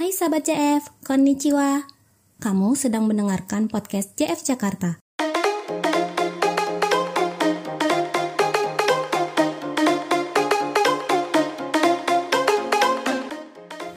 [0.00, 1.84] Hai sahabat JF, konnichiwa.
[2.40, 4.96] Kamu sedang mendengarkan podcast JF Jakarta.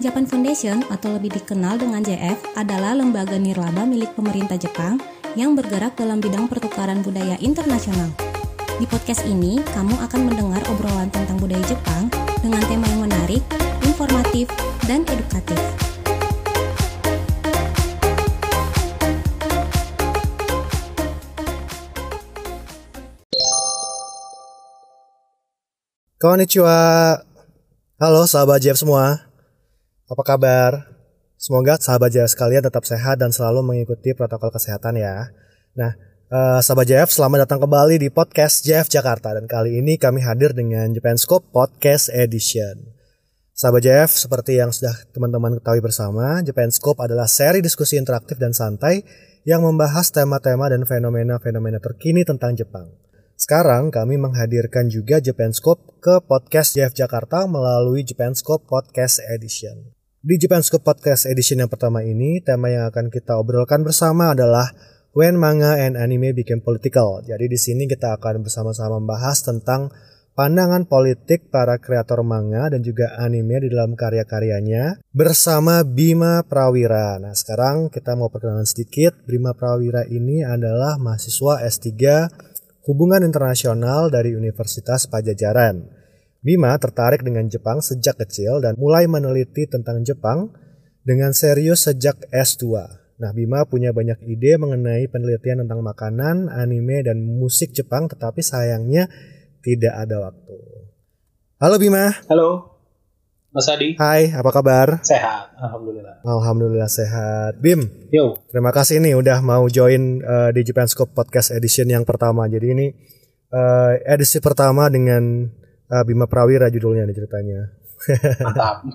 [0.04, 5.00] Japan Foundation atau lebih dikenal dengan JF adalah lembaga nirlaba milik pemerintah Jepang
[5.40, 8.12] yang bergerak dalam bidang pertukaran budaya internasional.
[8.76, 12.12] Di podcast ini, kamu akan mendengar obrolan tentang budaya Jepang
[12.44, 13.44] dengan tema yang menarik,
[13.88, 14.52] informatif,
[14.84, 15.93] dan edukatif.
[26.24, 27.20] Konnichiwa.
[28.00, 29.28] Halo sahabat JF semua.
[30.08, 30.72] Apa kabar?
[31.36, 35.36] Semoga sahabat JF sekalian tetap sehat dan selalu mengikuti protokol kesehatan ya.
[35.76, 35.92] Nah,
[36.32, 40.56] eh, sahabat JF selamat datang kembali di podcast JF Jakarta dan kali ini kami hadir
[40.56, 42.96] dengan Japan Scope Podcast Edition.
[43.52, 48.56] Sahabat JF, seperti yang sudah teman-teman ketahui bersama, Japan Scope adalah seri diskusi interaktif dan
[48.56, 49.04] santai
[49.44, 53.04] yang membahas tema-tema dan fenomena-fenomena terkini tentang Jepang.
[53.34, 59.90] Sekarang kami menghadirkan juga Japanscope ke podcast JF Jakarta melalui Japanscope Podcast Edition.
[60.22, 64.70] Di Japanscope Podcast Edition yang pertama ini, tema yang akan kita obrolkan bersama adalah
[65.18, 67.26] When Manga and Anime Became Political.
[67.26, 69.90] Jadi di sini kita akan bersama-sama membahas tentang
[70.34, 77.22] pandangan politik para kreator manga dan juga anime di dalam karya-karyanya bersama Bima Prawira.
[77.22, 79.14] Nah, sekarang kita mau perkenalan sedikit.
[79.26, 81.90] Bima Prawira ini adalah mahasiswa S3
[82.84, 85.88] Hubungan Internasional dari Universitas Pajajaran.
[86.44, 90.52] Bima tertarik dengan Jepang sejak kecil dan mulai meneliti tentang Jepang
[91.00, 92.84] dengan serius sejak S2.
[93.24, 99.08] Nah, Bima punya banyak ide mengenai penelitian tentang makanan, anime, dan musik Jepang, tetapi sayangnya
[99.64, 100.58] tidak ada waktu.
[101.64, 102.12] Halo Bima.
[102.28, 102.73] Halo,
[103.54, 103.94] Mas Adi.
[104.02, 104.98] Hai, apa kabar?
[105.06, 106.26] Sehat, Alhamdulillah.
[106.26, 107.62] Alhamdulillah sehat.
[107.62, 112.02] Bim, Yo, Terima kasih nih udah mau join uh, di Japan Scope Podcast Edition yang
[112.02, 112.50] pertama.
[112.50, 112.90] Jadi ini
[113.54, 115.46] uh, edisi pertama dengan
[115.86, 117.60] uh, Bima Prawira judulnya nih ceritanya.
[118.42, 118.76] mantap.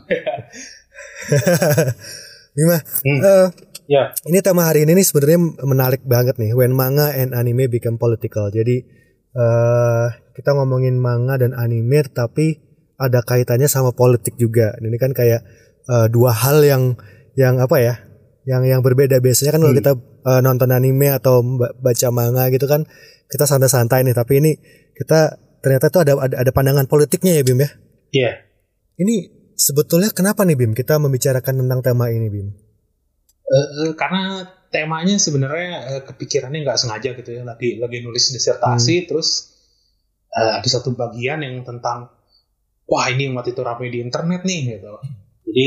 [2.58, 3.20] Bima, Hmm.
[3.22, 3.46] uh,
[3.86, 6.50] ya, ini tema hari ini nih sebenarnya menarik banget nih.
[6.58, 8.50] When manga and anime become political.
[8.50, 8.82] Jadi
[9.38, 12.58] uh, kita ngomongin manga dan anime, tapi
[12.98, 14.74] ada kaitannya sama politik juga.
[14.82, 15.40] Ini kan kayak
[15.86, 16.98] uh, dua hal yang
[17.38, 17.94] yang apa ya?
[18.42, 19.22] Yang yang berbeda.
[19.22, 19.80] Biasanya kan kalau Hmm.
[19.80, 19.92] kita
[20.26, 22.84] uh, nonton anime atau ba- baca manga gitu kan
[23.30, 24.12] kita santai-santai nih.
[24.18, 24.50] Tapi ini
[24.98, 27.70] kita ternyata tuh ada ada, ada pandangan politiknya ya Bim ya.
[28.10, 28.32] iya.
[28.98, 32.50] Ini sebetulnya kenapa nih Bim kita membicarakan tentang tema ini Bim?
[33.48, 37.46] Eh, karena temanya sebenarnya eh, kepikirannya nggak sengaja gitu ya.
[37.46, 39.54] Lagi lagi nulis disertasi, terus
[40.34, 42.10] eh, ada satu bagian yang tentang
[42.88, 44.96] wah ini waktu itu ramai di internet nih gitu.
[45.44, 45.66] Jadi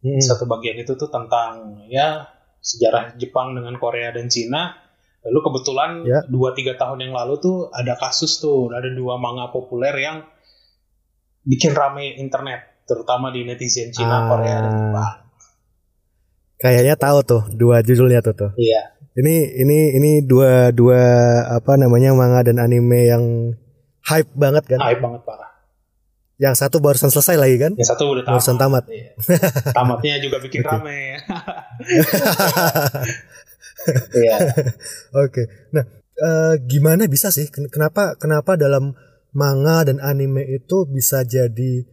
[0.00, 0.20] Hmm.
[0.20, 2.28] satu bagian itu tuh tentang ya
[2.60, 4.76] sejarah Jepang dengan Korea dan Cina.
[5.24, 6.20] Lalu kebetulan Ya.
[6.28, 10.28] dua tiga tahun yang lalu tuh ada kasus tuh ada dua manga populer yang
[11.40, 14.28] bikin rame internet, terutama di netizen Cina, Ah.
[14.28, 15.16] Korea dan Jepang.
[16.54, 18.50] Kayaknya tahu tuh dua judulnya tuh tuh.
[18.56, 21.00] Iya, Ini ini ini dua dua
[21.48, 23.24] apa namanya manga dan anime yang
[24.02, 24.82] hype banget kan.
[24.82, 25.53] hype banget parah.
[26.34, 27.72] Yang satu barusan selesai lagi kan.
[27.74, 28.34] Yang satu udah tamat.
[28.34, 28.84] Barusan tamat.
[28.86, 29.10] Iya.
[29.70, 30.70] Tamatnya juga bikin Oke.
[30.70, 30.98] rame.
[34.14, 34.36] Iya.
[35.14, 35.42] Oke.
[35.70, 35.84] Nah,
[36.16, 37.52] eh, gimana bisa sih?
[37.52, 38.96] Ken- Kenapa kenapa dalam
[39.34, 41.84] manga dan anime itu bisa jadi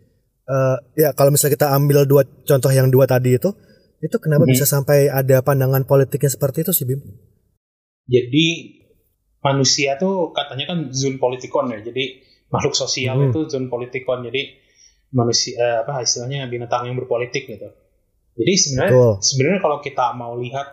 [0.47, 3.49] eh, ya kalau misalnya kita ambil dua contoh yang dua tadi itu
[3.99, 4.51] itu kenapa Mhm.
[4.55, 7.01] bisa sampai ada pandangan politiknya seperti itu sih Bim?
[8.07, 8.45] Jadi
[9.41, 11.83] manusia tuh katanya kan zon politikon ya.
[11.83, 13.31] Jadi makhluk sosial Hmm.
[13.31, 14.27] itu zon politikon.
[14.27, 14.59] Jadi
[15.11, 17.67] manusia eh, apa istilahnya binatang yang berpolitik gitu.
[18.35, 19.13] Jadi sebenarnya Betul.
[19.19, 20.67] sebenarnya kalau kita mau lihat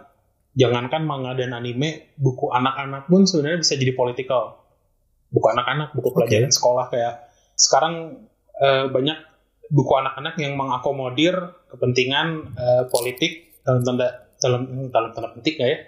[0.55, 4.62] jangankan manga dan anime, buku anak-anak pun sebenarnya bisa jadi politikal.
[5.31, 7.15] Buku anak-anak, buku pelajaran sekolah kayak
[7.59, 8.25] sekarang
[8.59, 9.19] eh, banyak
[9.69, 11.34] buku anak-anak yang mengakomodir
[11.69, 14.09] kepentingan eh, politik dalam tanda
[14.39, 15.78] dalam dalam tanda petik nggak ya?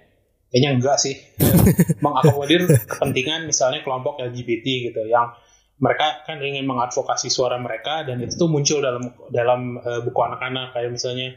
[0.50, 1.14] Kayaknya enggak sih.
[2.04, 5.30] mengakomodir kepentingan misalnya kelompok LGBT gitu yang
[5.80, 9.00] mereka kan ingin mengadvokasi suara mereka dan itu tuh muncul dalam
[9.32, 11.34] dalam eh, buku anak-anak kayak misalnya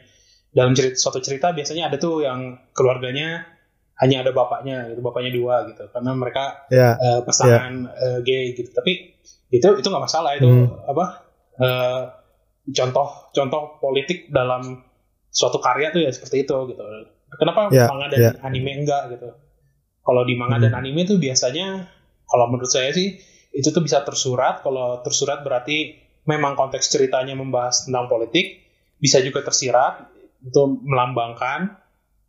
[0.52, 3.42] dalam cerita, suatu cerita biasanya ada tuh yang keluarganya
[3.98, 6.94] hanya ada bapaknya gitu bapaknya dua gitu karena mereka Ya.
[6.94, 9.16] eh, pasangan eh, gay gitu tapi
[9.48, 10.92] itu itu nggak masalah itu Hmm.
[10.92, 11.04] apa
[11.56, 12.02] eh,
[12.70, 14.82] contoh contoh politik dalam
[15.28, 16.82] suatu karya tuh ya seperti itu gitu
[17.34, 18.30] kenapa Ya, manga dan ya.
[18.44, 19.30] anime enggak gitu
[20.04, 20.68] kalau di manga Hmm.
[20.68, 21.88] dan anime tuh biasanya
[22.28, 23.18] kalau menurut saya sih
[23.54, 25.94] itu tuh bisa tersurat kalau tersurat berarti
[26.26, 28.66] memang konteks ceritanya membahas tentang politik
[28.98, 30.10] bisa juga tersirat
[30.44, 31.78] itu melambangkan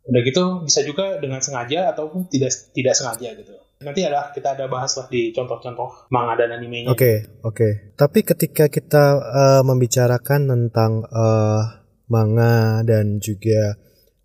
[0.06, 3.52] udah gitu bisa juga dengan sengaja ataupun tidak tidak sengaja gitu
[3.82, 7.72] nanti ada kita ada bahas lah di contoh-contoh manga dan animenya oke okay, oke okay.
[7.98, 13.74] tapi ketika kita uh, membicarakan tentang uh, manga dan juga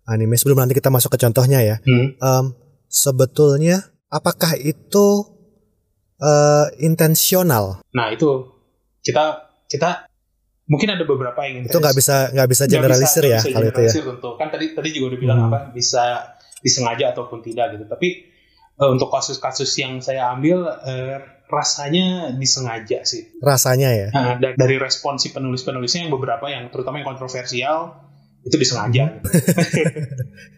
[0.06, 2.16] anime sebelum nanti kita masuk ke contohnya ya hmm.
[2.22, 2.44] um,
[2.86, 5.31] sebetulnya apakah itu
[6.22, 7.82] uh, intensional.
[7.90, 8.48] Nah itu.
[9.02, 10.06] Kita kita
[10.70, 13.92] mungkin ada beberapa yang itu nggak bisa nggak bisa generalisir ya kalau itu ya.
[13.92, 15.48] tentu kan tadi tadi juga udah bilang hmm.
[15.50, 16.32] apa bisa
[16.62, 17.84] disengaja ataupun tidak gitu.
[17.90, 18.08] Tapi
[18.78, 21.18] uh, untuk kasus-kasus yang saya ambil uh,
[21.50, 23.34] rasanya disengaja sih.
[23.42, 24.08] Rasanya ya?
[24.14, 27.98] Uh, dari respon si penulis-penulisnya yang beberapa yang terutama yang kontroversial
[28.46, 29.10] itu disengaja.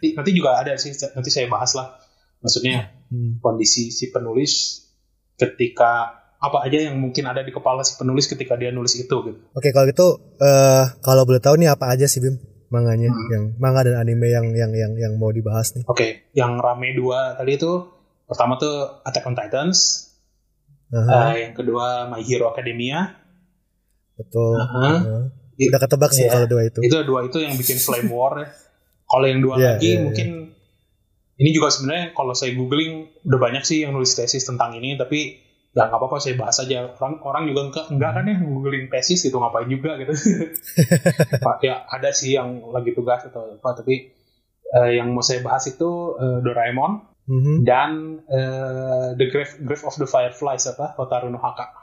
[0.04, 0.20] Gitu.
[0.20, 1.96] nanti juga ada sih nanti saya bahas lah.
[2.44, 3.40] Maksudnya hmm.
[3.40, 4.83] kondisi si penulis
[5.38, 9.40] ketika apa aja yang mungkin ada di kepala si penulis ketika dia nulis itu gitu.
[9.56, 10.06] Oke, kalau gitu
[10.44, 12.36] uh, kalau boleh tahu nih apa aja sih Bim
[12.68, 13.28] manganya hmm.
[13.32, 15.84] yang manga dan anime yang yang yang yang mau dibahas nih.
[15.88, 17.72] Oke, yang rame dua tadi itu
[18.28, 19.78] pertama tuh Attack on Titans.
[20.92, 21.32] Uh -huh.
[21.32, 23.14] uh, yang kedua My Hero Academia.
[24.20, 24.58] Betul.
[24.58, 24.84] Uh -huh.
[24.84, 25.24] Uh -huh.
[25.70, 26.32] Udah ketebak sih yeah.
[26.34, 26.80] kalau dua itu.
[26.82, 28.42] Itu dua itu yang bikin Flame War.
[28.42, 28.48] Ya.
[29.04, 30.53] Kalau yang dua yeah, lagi yeah, mungkin yeah.
[31.34, 35.42] Ini juga sebenarnya kalau saya googling udah banyak sih yang nulis tesis tentang ini tapi
[35.74, 39.26] ya nggak apa-apa saya bahas aja orang orang juga enggak enggak kan ya googling tesis
[39.26, 40.14] itu ngapain juga gitu
[41.66, 44.14] ya ada sih yang lagi tugas atau apa tapi
[44.70, 47.56] uh, yang mau saya bahas itu uh, Doraemon mm-hmm.
[47.66, 51.74] dan uh, The Grave, Grave of the Fireflies apa Hotaru no Haka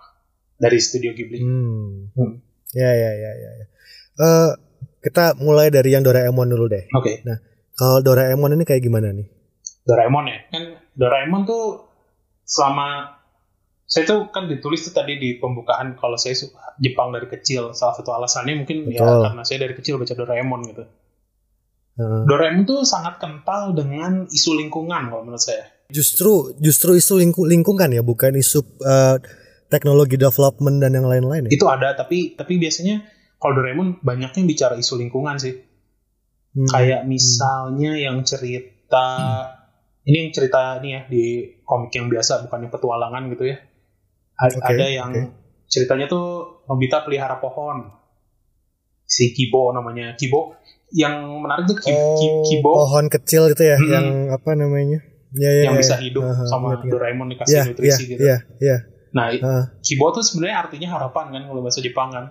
[0.62, 1.42] dari studio Ghibli.
[1.42, 2.14] Hmm.
[2.14, 2.34] Hmm.
[2.72, 3.52] Ya ya ya ya.
[3.60, 3.66] ya.
[4.22, 4.52] Uh,
[5.02, 6.86] kita mulai dari yang Doraemon dulu deh.
[6.94, 7.02] Oke.
[7.02, 7.16] Okay.
[7.26, 7.42] Nah
[7.76, 9.41] kalau Doraemon ini kayak gimana nih?
[9.86, 10.64] Doraemon ya kan
[10.94, 11.66] Doraemon tuh
[12.46, 13.18] selama
[13.92, 17.96] saya tuh kan ditulis tuh tadi di pembukaan kalau saya suka Jepang dari kecil salah
[17.98, 19.20] satu alasannya mungkin ya Betul.
[19.20, 20.84] ya karena saya dari kecil baca Doraemon gitu
[22.00, 22.24] hmm.
[22.30, 27.90] Doraemon tuh sangat kental dengan isu lingkungan kalau menurut saya justru justru isu lingkung lingkungan
[27.92, 29.20] ya bukan isu uh,
[29.68, 31.52] teknologi development dan yang lain-lain ya?
[31.52, 33.04] itu ada tapi tapi biasanya
[33.42, 35.58] kalau Doraemon banyaknya bicara isu lingkungan sih
[36.56, 36.70] hmm.
[36.72, 38.04] kayak misalnya hmm.
[38.08, 39.61] yang cerita hmm.
[40.06, 41.24] Ini yang cerita ini ya di
[41.62, 43.58] komik yang biasa bukan yang petualangan gitu ya.
[44.42, 45.26] Okay, ada yang okay.
[45.70, 47.94] ceritanya tuh Nobita pelihara pohon.
[49.06, 50.58] Si Kibo namanya Kibo.
[50.92, 52.72] Yang menarik tuh Kibo, oh, Kibo.
[52.74, 55.00] pohon kecil itu ya hmm, yang apa namanya?
[55.32, 58.22] Ya, ya, yang ya, bisa hidup uh, sama ya, Doraemon dikasih ya, nutrisi ya, gitu.
[58.28, 58.78] ya, ya.
[59.16, 59.64] nah uh.
[59.80, 62.26] Kibo tuh sebenarnya artinya harapan kan kalau bahasa Jepang kan.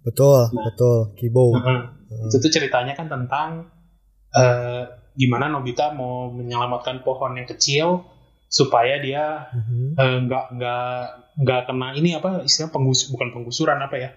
[0.00, 1.12] Betul nah, betul.
[1.20, 1.52] Kibo.
[1.52, 1.80] Uh, uh.
[2.32, 3.68] itu tuh ceritanya kan tentang
[4.32, 4.84] uh,
[5.16, 8.04] gimana Nobita mau menyelamatkan pohon yang kecil
[8.46, 9.98] supaya dia mm-hmm.
[9.98, 10.90] uh, nggak nggak
[11.42, 14.10] nggak kena ini apa istilah penggus bukan penggusuran apa ya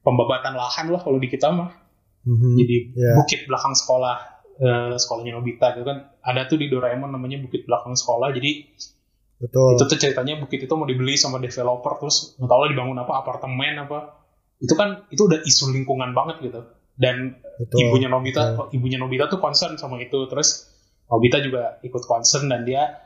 [0.00, 1.74] pembabatan lahan lah kalau di kita mah
[2.24, 2.52] mm-hmm.
[2.64, 3.14] jadi yeah.
[3.20, 4.16] bukit belakang sekolah
[4.62, 8.72] uh, sekolahnya Nobita gitu kan ada tuh di Doraemon namanya bukit belakang sekolah jadi
[9.44, 9.76] Betul.
[9.76, 13.12] itu tuh ceritanya bukit itu mau dibeli sama developer terus nggak tahu lah dibangun apa
[13.20, 14.24] apartemen apa
[14.62, 16.60] itu kan itu udah isu lingkungan banget gitu
[16.94, 17.78] dan Betul.
[17.86, 18.66] ibunya Nobita Betul.
[18.74, 20.70] ibunya Nobita tuh concern sama itu terus
[21.10, 23.04] Nobita juga ikut concern dan dia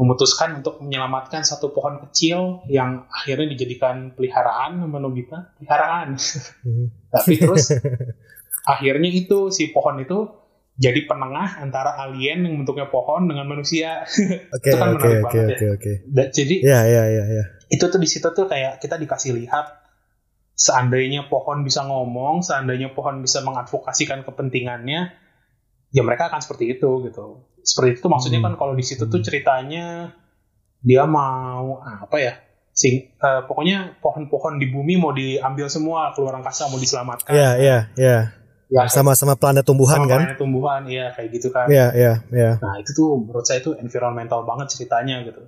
[0.00, 6.86] memutuskan untuk menyelamatkan satu pohon kecil yang akhirnya dijadikan peliharaan sama Nobita peliharaan hmm.
[7.14, 7.76] tapi terus
[8.72, 10.40] akhirnya itu si pohon itu
[10.80, 14.08] jadi penengah antara alien yang bentuknya pohon dengan manusia
[14.48, 15.96] okay, itu kan menarik okay, banget okay, ya okay.
[16.32, 19.79] jadi ya ya ya ya itu tuh di situ tuh kayak kita dikasih lihat
[20.60, 25.08] seandainya pohon bisa ngomong seandainya pohon bisa mengadvokasikan kepentingannya
[25.88, 27.48] ya mereka akan seperti itu gitu.
[27.64, 28.60] Seperti itu maksudnya kan hmm.
[28.60, 30.12] kan kalau di situ tuh ceritanya
[30.84, 32.34] dia mau apa ya
[32.76, 37.32] sing uh, pokoknya pohon-pohon di bumi mau diambil semua keluar angkasa mau diselamatkan.
[37.32, 38.18] Iya iya iya.
[38.70, 40.20] Ya sama-sama planet tumbuhan sama kan?
[40.22, 41.72] planet tumbuhan iya kayak gitu kan.
[41.72, 42.50] Iya iya iya.
[42.60, 45.42] Nah itu tuh menurut saya itu environmental banget ceritanya gitu.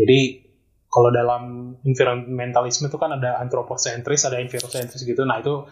[0.00, 0.49] Jadi
[0.90, 5.22] kalau dalam environmentalisme itu kan ada anthropocentris ada envirocentris gitu.
[5.22, 5.62] Nah itu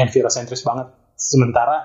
[0.00, 0.88] envirocentris banget.
[1.14, 1.84] Sementara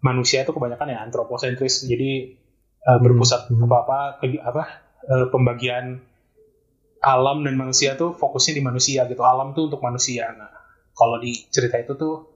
[0.00, 1.90] manusia itu kebanyakan ya anthropocentris.
[1.90, 2.38] Jadi
[2.86, 3.66] uh, berpusat hmm.
[3.66, 3.98] apa apa
[4.46, 4.62] apa
[5.10, 5.98] uh, pembagian
[7.02, 9.26] alam dan manusia tuh fokusnya di manusia gitu.
[9.26, 10.30] Alam tuh untuk manusia.
[10.30, 10.54] Nah
[10.94, 12.30] kalau di cerita itu tuh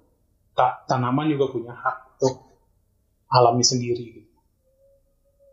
[0.58, 2.50] ta tanaman juga punya hak untuk
[3.30, 4.30] alami sendiri gitu.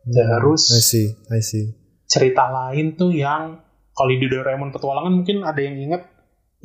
[0.01, 1.77] Hmm, terus I see I see.
[2.10, 3.62] cerita lain tuh yang
[4.01, 6.10] kalau di Doraemon petualangan mungkin ada yang ingat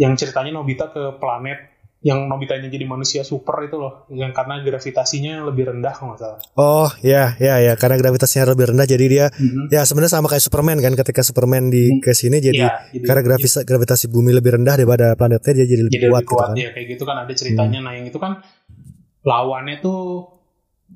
[0.00, 5.44] yang ceritanya Nobita ke planet yang Nobitanya jadi manusia super itu loh yang karena gravitasinya
[5.44, 9.26] lebih rendah kalau nggak salah oh ya ya ya karena gravitasinya lebih rendah jadi dia
[9.28, 9.68] mm-hmm.
[9.68, 12.00] ya sebenarnya sama kayak Superman kan ketika Superman di mm-hmm.
[12.00, 13.60] ke sini jadi, ya, jadi karena ya.
[13.68, 16.64] gravitasi bumi lebih rendah daripada planetnya dia jadi lebih jadi kuat, lebih kuat gitu kan.
[16.64, 17.86] ya kayak gitu kan ada ceritanya hmm.
[17.88, 18.32] nah yang itu kan
[19.26, 20.00] lawannya tuh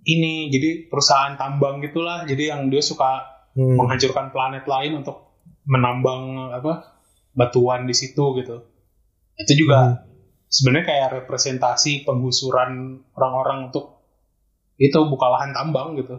[0.06, 3.74] ini jadi perusahaan tambang gitulah jadi yang dia suka Hmm.
[3.74, 5.29] menghancurkan planet lain untuk
[5.70, 6.98] menambang apa
[7.32, 8.66] batuan di situ gitu
[9.38, 9.96] itu juga Hmm.
[10.50, 14.02] sebenarnya kayak representasi penggusuran orang-orang untuk
[14.76, 16.18] itu buka lahan tambang gitu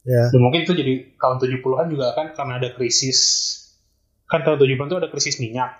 [0.00, 0.32] Ya.
[0.32, 3.18] dan mungkin itu jadi tahun 70-an juga kan karena ada krisis
[4.24, 5.76] kan tahun 70-an itu ada krisis minyak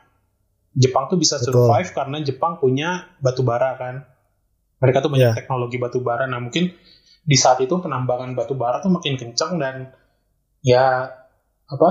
[0.71, 1.67] Jepang tuh bisa Betul.
[1.67, 4.05] survive karena Jepang punya batu bara kan
[4.77, 5.37] mereka tuh banyak Ya.
[5.39, 6.69] teknologi batu bara nah mungkin
[7.21, 9.89] di saat itu penambangan batu bara tuh makin kencang dan
[10.61, 11.09] ya
[11.65, 11.91] apa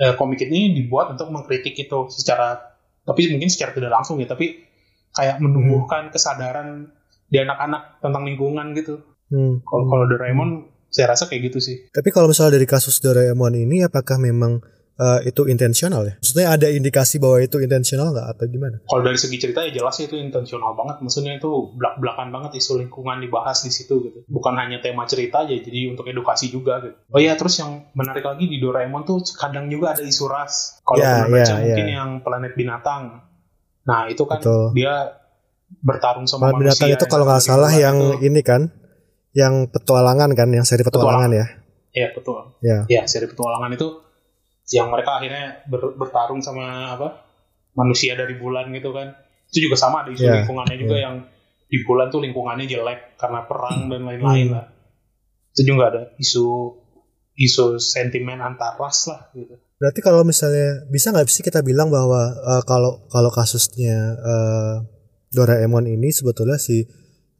[0.00, 2.60] eh, komik ini dibuat untuk mengkritik itu secara
[3.06, 4.66] tapi mungkin secara tidak langsung ya tapi
[5.14, 6.90] kayak menumbuhkan kesadaran
[7.26, 9.02] di anak-anak tentang lingkungan gitu.
[9.26, 9.58] Hmm.
[9.66, 11.76] kalau kalau Doraemon saya rasa kayak gitu sih.
[11.90, 14.62] Tapi kalau misalnya dari kasus Doraemon ini apakah memang
[14.96, 16.14] eh, itu intensional ya?
[16.18, 18.76] Maksudnya ada indikasi bahwa itu intensional nggak atau gimana?
[18.86, 23.20] kalau dari segi cerita ya jelas itu intensional banget maksudnya itu belak-belakan banget isu lingkungan
[23.20, 27.20] dibahas di situ gitu bukan hanya tema cerita aja jadi untuk edukasi juga gitu oh
[27.20, 31.28] ya terus yang menarik lagi di Doraemon tuh kadang juga ada isu ras kalau pernah
[31.28, 31.94] baca ya, mungkin ya.
[32.00, 33.02] yang planet binatang
[33.84, 34.72] nah itu kan Betul.
[34.72, 34.94] dia
[35.82, 38.26] bertarung sama Planet binatang manusia itu kalau nggak dari salah yang itu.
[38.30, 38.62] ini kan,
[39.34, 41.46] yang petualangan kan, yang seri petualangan ya.
[41.90, 42.54] Iya betul.
[42.62, 42.86] Ya.
[42.86, 44.05] Ya seri petualangan itu
[44.68, 47.22] yang mereka akhirnya ber- bertarung sama apa
[47.72, 49.14] manusia dari bulan gitu kan.
[49.46, 51.02] Itu juga sama ada isu Ya, lingkungannya juga ya.
[51.06, 51.16] yang
[51.66, 54.54] di bulan tuh lingkungannya jelek karena perang dan lain-lain Hmm.
[54.58, 54.66] lah.
[55.52, 56.46] Itu juga ada isu
[57.36, 59.54] isu sentimen antar ras lah gitu.
[59.76, 64.74] Berarti kalau misalnya bisa nggak sih kita bilang bahwa eh, kalau kalau kasusnya eh,
[65.30, 66.88] Doraemon ini sebetulnya si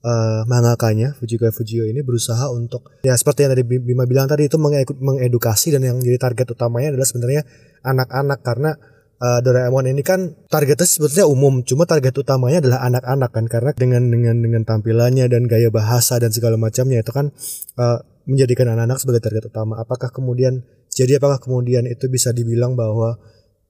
[0.07, 4.55] eh, mangakanya Fujiko Fujio ini berusaha untuk ya seperti yang tadi Bima bilang tadi itu
[4.57, 7.43] mengedu- mengedukasi dan yang jadi target utamanya adalah sebenarnya
[7.83, 8.71] anak-anak karena
[9.19, 14.03] eh, Doraemon ini kan targetnya sebetulnya umum cuma target utamanya adalah anak-anak kan karena dengan
[14.07, 17.35] dengan dengan tampilannya dan gaya bahasa dan segala macamnya itu kan
[17.83, 19.79] eh, menjadikan anak-anak sebagai target utama.
[19.79, 23.19] Apakah kemudian jadi apakah kemudian itu bisa dibilang bahwa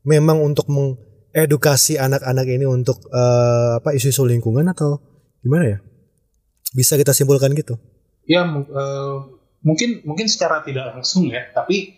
[0.07, 5.01] memang untuk mengedukasi anak-anak ini untuk eh, apa isu-isu lingkungan atau
[5.41, 5.79] gimana ya?
[6.77, 7.81] Bisa kita simpulkan gitu.
[8.29, 9.17] Ya eh,
[9.65, 11.97] mungkin mungkin secara tidak langsung ya, tapi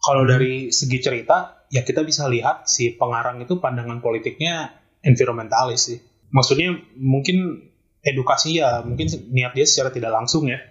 [0.00, 4.72] kalau dari segi cerita ya kita bisa lihat si pengarang itu pandangan politiknya
[5.04, 5.98] environmentalis sih.
[6.32, 7.68] Maksudnya mungkin
[8.00, 10.62] edukasi ya mungkin niat dia secara tidak langsung ya.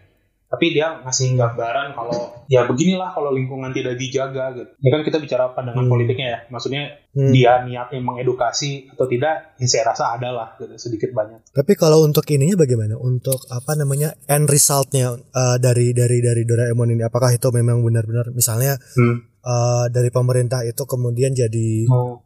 [0.56, 4.72] Tapi dia ngasih gambaran kalau ya beginilah kalau lingkungan tidak dijaga gitu.
[4.80, 5.92] Ini kan kita bicara pandangan Hmm.
[5.92, 6.40] politiknya ya.
[6.48, 7.36] Maksudnya Hmm.
[7.36, 11.44] dia niatnya mengedukasi atau tidak, ya saya rasa ada lah gitu, sedikit banyak.
[11.52, 12.96] Tapi kalau untuk ininya bagaimana?
[12.96, 17.04] Untuk apa namanya end resultnya eh, dari dari dari Doraemon ini?
[17.04, 19.28] Apakah itu memang benar-benar misalnya Hmm.
[19.44, 22.24] eh, dari pemerintah itu kemudian jadi Oh.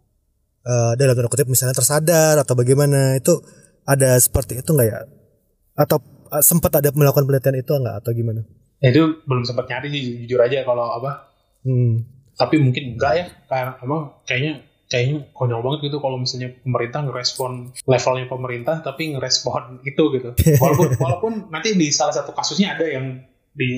[0.61, 3.17] eh, dalam tanda kutip misalnya tersadar atau bagaimana?
[3.17, 3.41] Itu
[3.83, 5.01] ada seperti itu nggak ya?
[5.73, 6.03] Atau
[6.39, 8.41] sempat ada melakukan penelitian itu nggak atau gimana?
[8.77, 11.27] Ya, itu belum sempat nyari sih jujur aja kalau apa
[11.59, 12.07] Hmm.
[12.33, 17.51] tapi mungkin enggak ya kayak emang kayaknya kayaknya konyol banget gitu kalau misalnya pemerintah ngerespon
[17.83, 20.29] levelnya pemerintah tapi ngerespon itu gitu
[20.63, 23.19] walaupun walaupun nanti di salah satu kasusnya ada yang
[23.51, 23.69] di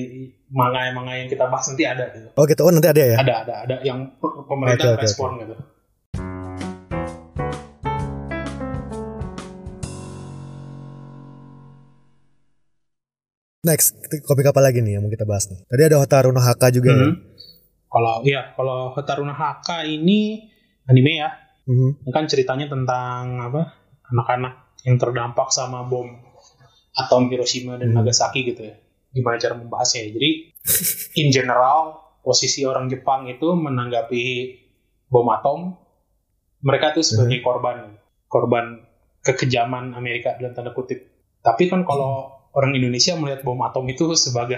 [0.48, 2.62] manga-manga yang kita bahas nanti ada gitu Oh gitu.
[2.62, 3.16] Oh nanti ada ya?
[3.18, 5.54] ada ada ada yang pe- pemerintah Oke, oke, respon gitu
[13.62, 13.94] Next,
[14.26, 15.62] komik apa lagi nih yang mau kita bahas nih?
[15.70, 16.98] Tadi ada Hotaru no Haka juga ya.
[16.98, 17.14] Mhm.
[17.86, 20.50] kalau ya kalau Hotaru no Haka ini
[20.84, 21.30] anime ya
[21.62, 22.02] Mhm.
[22.02, 23.70] Ini kan ceritanya tentang apa
[24.10, 26.10] anak-anak yang terdampak sama bom
[26.92, 28.02] atom Hiroshima dan Hmm.
[28.02, 28.74] Nagasaki gitu ya.
[29.08, 30.10] Gimana cara membahasnya?
[30.10, 30.18] ya?
[30.18, 30.30] Jadi
[31.16, 34.22] in general posisi orang Jepang itu menanggapi
[35.06, 35.78] bom atom
[36.58, 37.94] mereka itu sebagai korban
[38.26, 38.82] korban
[39.22, 40.98] kekejaman Amerika dalam tanda kutip.
[41.38, 44.56] Tapi kan kalau orang Indonesia melihat bom atom itu sebagai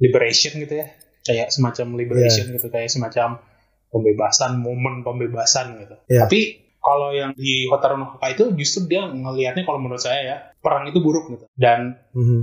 [0.00, 0.86] liberation gitu ya,
[1.24, 3.40] kayak semacam liberation gitu, kayak semacam
[3.88, 5.96] pembebasan, momen pembebasan gitu.
[6.08, 6.26] Iya.
[6.26, 6.40] Tapi
[6.80, 10.86] kalau yang di Hotaru no Haka itu justru dia ngelihatnya kalau menurut saya ya perang
[10.86, 11.44] itu buruk gitu.
[11.58, 12.40] Dan Mhm.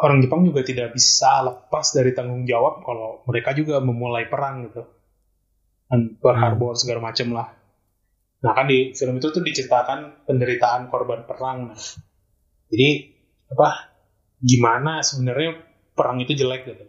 [0.00, 4.82] orang Jepang juga tidak bisa lepas dari tanggung jawab kalau mereka juga memulai perang gitu.
[5.84, 6.44] Dan Pearl Hmm.
[6.48, 7.48] Harbor segala macam lah.
[8.40, 11.72] Nah kan di film itu tuh diceritakan penderitaan korban perang.
[11.72, 11.80] Nah,
[12.72, 13.13] jadi
[13.54, 13.94] apa?
[14.36, 16.84] Gimana sebenarnya perang itu jelek gitu.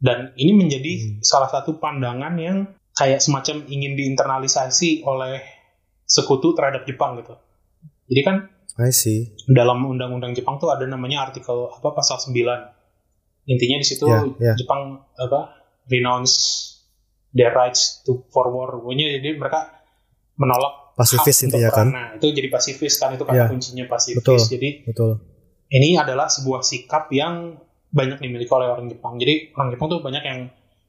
[0.00, 1.12] Dan ini menjadi Hmm.
[1.20, 2.58] salah satu pandangan yang
[2.90, 5.44] kayak semacam ingin diinternalisasi oleh
[6.02, 7.36] sekutu terhadap Jepang gitu.
[8.08, 8.36] Jadi kan
[8.76, 9.36] I see.
[9.46, 12.72] dalam undang-undang Jepang tuh ada namanya artikel apa pasal 9.
[13.44, 14.54] Intinya di situ Ya, ya.
[14.56, 15.52] Jepang apa
[15.86, 16.34] renounce
[17.30, 18.72] their rights to for war.
[18.74, 19.84] Pokoknya jadi mereka
[20.34, 21.86] menolak Pasifis untuk intinya kan.
[21.88, 24.20] Nah, itu jadi pasifis kan itu kata Ya, kuncinya pasifis.
[24.20, 24.36] betul.
[24.38, 25.10] Jadi Betul.
[25.70, 27.56] Ini adalah sebuah sikap yang
[27.90, 29.18] banyak dimiliki oleh orang Jepang.
[29.18, 30.38] Jadi orang Jepang tuh banyak yang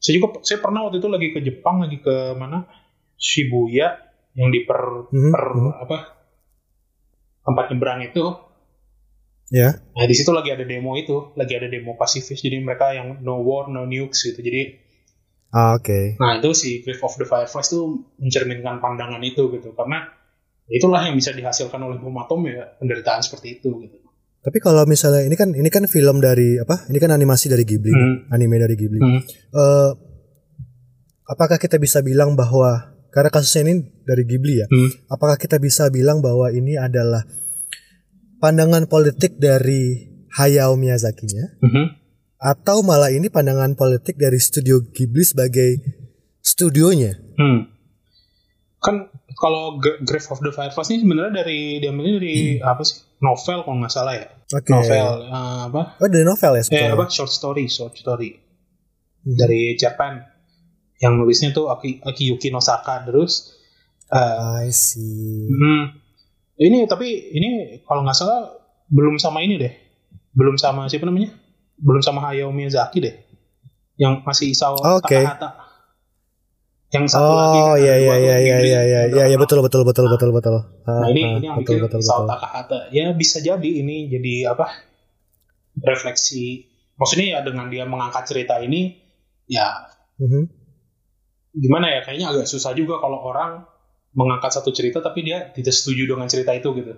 [0.01, 2.65] saya juga saya pernah waktu itu lagi ke Jepang lagi ke mana
[3.21, 4.01] Shibuya
[4.33, 5.71] yang di per, Mhm, per mhm.
[5.85, 5.97] apa
[7.45, 8.25] tempat nyebrang itu.
[9.51, 9.77] Ya.
[9.93, 12.39] Nah di situ lagi ada demo itu, lagi ada demo pasifis.
[12.39, 14.41] Jadi mereka yang no war, no nukes gitu.
[14.41, 14.89] Jadi
[15.51, 16.15] Ah, oke.
[16.15, 20.07] Nah itu si Grave of the Fireflies tuh mencerminkan pandangan itu gitu karena
[20.71, 23.99] itulah yang bisa dihasilkan oleh bom atom ya penderitaan seperti itu gitu.
[24.41, 26.89] Tapi kalau misalnya ini kan ini kan film dari apa?
[26.89, 28.15] Ini kan animasi dari Ghibli, Hmm.
[28.33, 28.97] anime dari Ghibli.
[28.97, 29.21] Hmm.
[29.53, 29.91] Eh,
[31.25, 34.67] apakah kita bisa bilang bahwa karena kasusnya ini dari Ghibli ya?
[34.67, 34.89] Hmm.
[35.07, 37.21] Apakah kita bisa bilang bahwa ini adalah
[38.41, 41.85] pandangan politik dari Hayao Miyazaki-nya Mhm.
[42.37, 45.69] atau malah ini pandangan politik dari studio Ghibli sebagai
[46.41, 47.13] studionya?
[47.37, 47.70] Hmm.
[48.81, 48.95] Kan
[49.37, 53.93] kalau Grave of the Fireflies ini sebenarnya dari diambilnya dari apa sih novel kalau nggak
[53.93, 54.73] salah ya Oke.
[54.73, 56.97] novel eh, apa Oh dari novel ya eh sebetulnya.
[56.97, 58.41] apa short story short story
[59.21, 59.37] Hmm.
[59.37, 60.17] dari Japan
[60.97, 63.53] yang nulisnya tuh Aki, Akiyuki Nosaka terus
[64.09, 65.45] eh, I see.
[65.45, 65.93] Hmm.
[66.57, 67.49] Ini tapi ini
[67.85, 68.49] kalau nggak salah
[68.89, 69.73] belum sama ini deh.
[70.33, 71.37] Belum sama siapa namanya?
[71.77, 73.13] Belum sama Hayao Miyazaki deh.
[73.93, 75.21] Yang masih Isao Oke.
[75.21, 75.60] Takahata.
[76.91, 79.87] Yang satu lagi Oh kan iya iya iya iya iya iya iya iya betul betul
[79.87, 80.55] betul betul betul.
[80.83, 82.27] Nah ini Ah, ini yang betul bikin betul betul.
[82.27, 82.79] Takahata.
[82.91, 84.67] Ya bisa jadi ini jadi apa?
[85.79, 86.67] Refleksi.
[86.99, 88.99] Maksudnya ya dengan dia mengangkat cerita ini
[89.47, 89.87] ya
[90.21, 90.43] Mhm.
[91.51, 93.65] gimana ya kayaknya agak susah juga kalau orang
[94.13, 96.93] mengangkat satu cerita tapi dia tidak setuju dengan cerita itu gitu.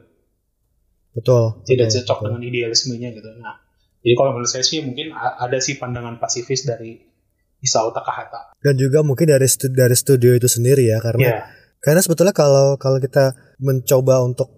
[1.13, 1.61] Betul.
[1.63, 2.25] tidak betul, cocok betul.
[2.33, 3.29] dengan idealismenya gitu.
[3.37, 3.55] Nah,
[4.01, 6.97] jadi kalau menurut saya sih mungkin ada sih pandangan pasifis dari
[7.63, 8.59] Isao Takahata.
[8.59, 11.37] Dan juga mungkin dari stu- dari studio itu sendiri ya karena Ya,
[11.79, 14.51] Karena sebetulnya kalau kalau kita mencoba untuk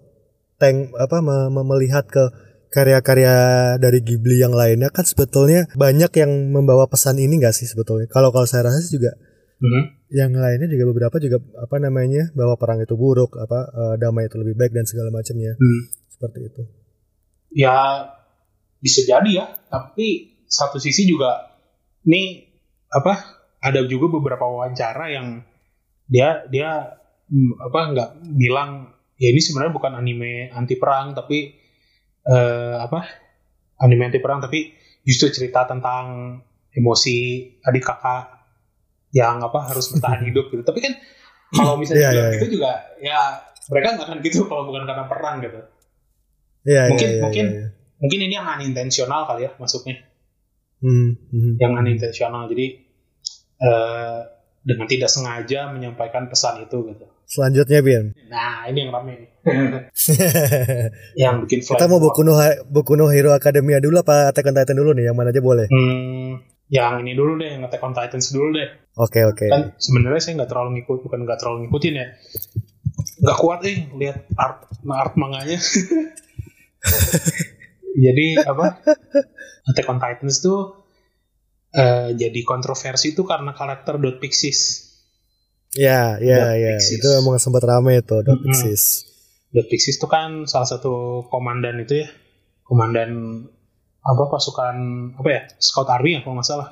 [0.56, 2.22] tank apa me- me- melihat ke
[2.68, 3.34] karya-karya
[3.76, 8.06] dari Ghibli yang lainnya kan sebetulnya banyak yang membawa pesan ini nggak sih sebetulnya.
[8.06, 9.16] Kalau kalau saya rasa sih juga
[9.56, 9.82] Mhm.
[10.12, 14.36] yang lainnya juga beberapa juga apa namanya bahwa perang itu buruk, apa eh, damai itu
[14.36, 15.80] lebih baik dan segala macamnya Hmm.
[16.08, 16.62] seperti itu.
[17.48, 18.06] ya
[18.78, 19.46] bisa jadi ya.
[19.66, 20.06] Tapi
[20.46, 21.58] satu sisi juga
[22.04, 22.45] ini
[22.96, 23.12] apa?
[23.58, 25.42] Ada juga beberapa wawancara yang
[26.06, 28.70] dia dia hmm, apa nggak bilang
[29.16, 31.50] ya ini sebenarnya bukan anime anti perang tapi
[32.22, 33.00] eh, apa
[33.76, 34.70] anime anti perang tapi
[35.02, 36.38] justru cerita tentang
[36.70, 37.16] emosi
[37.60, 38.38] adik kakak
[39.10, 40.94] yang apa harus bertahan hidup gitu tapi kan
[41.48, 43.20] kalau Iya, misalnya bilang iya, gitu juga ya
[43.66, 45.60] mereka nggak akan gitu kalau bukan karena perang gitu
[46.62, 47.46] Iya, Mungkin- iya, iya, mungkin.
[47.50, 47.66] iya, iya.
[47.98, 50.06] mungkin ini yang unintentional kali ya masuknya
[50.76, 51.56] Hmm, hmm.
[51.58, 52.85] yang unintentional jadi
[53.58, 54.18] eh,
[54.66, 58.14] dengan tidak sengaja menyampaikan pesan itu gitu Selanjutnya Bin.
[58.30, 59.30] nah ini yang rame nih
[61.22, 62.34] yang bikin kita mau Boku no,
[62.66, 65.06] Boku no Hero Academia dulu apa Attack on Titan dulu nih?
[65.06, 65.66] Yang mana aja boleh.
[65.70, 66.30] hmm,
[66.66, 69.46] yang ini dulu deh yang Attack on Titans dulu deh Oke oke.
[69.46, 72.06] kan sebenarnya saya nggak terlalu ngikut bukan nggak terlalu ngikutin ya
[73.22, 75.58] nggak kuat eh lihat art art manganya
[78.04, 78.66] jadi apa
[79.70, 80.85] Attack on Titans tuh
[81.76, 84.88] eh, jadi kontroversi itu karena karakter Dot Pixies
[85.76, 86.70] Ya, ya, Dot ya.
[86.80, 86.96] Pixies.
[87.04, 88.48] Itu emang sempat rame itu Dot Mm-mm.
[88.48, 89.04] Pixies.
[89.52, 92.08] Dot Pixies itu kan salah satu komandan itu ya
[92.64, 93.44] komandan
[94.02, 94.76] apa pasukan
[95.18, 96.68] apa ya Scout Army ya kalau nggak salah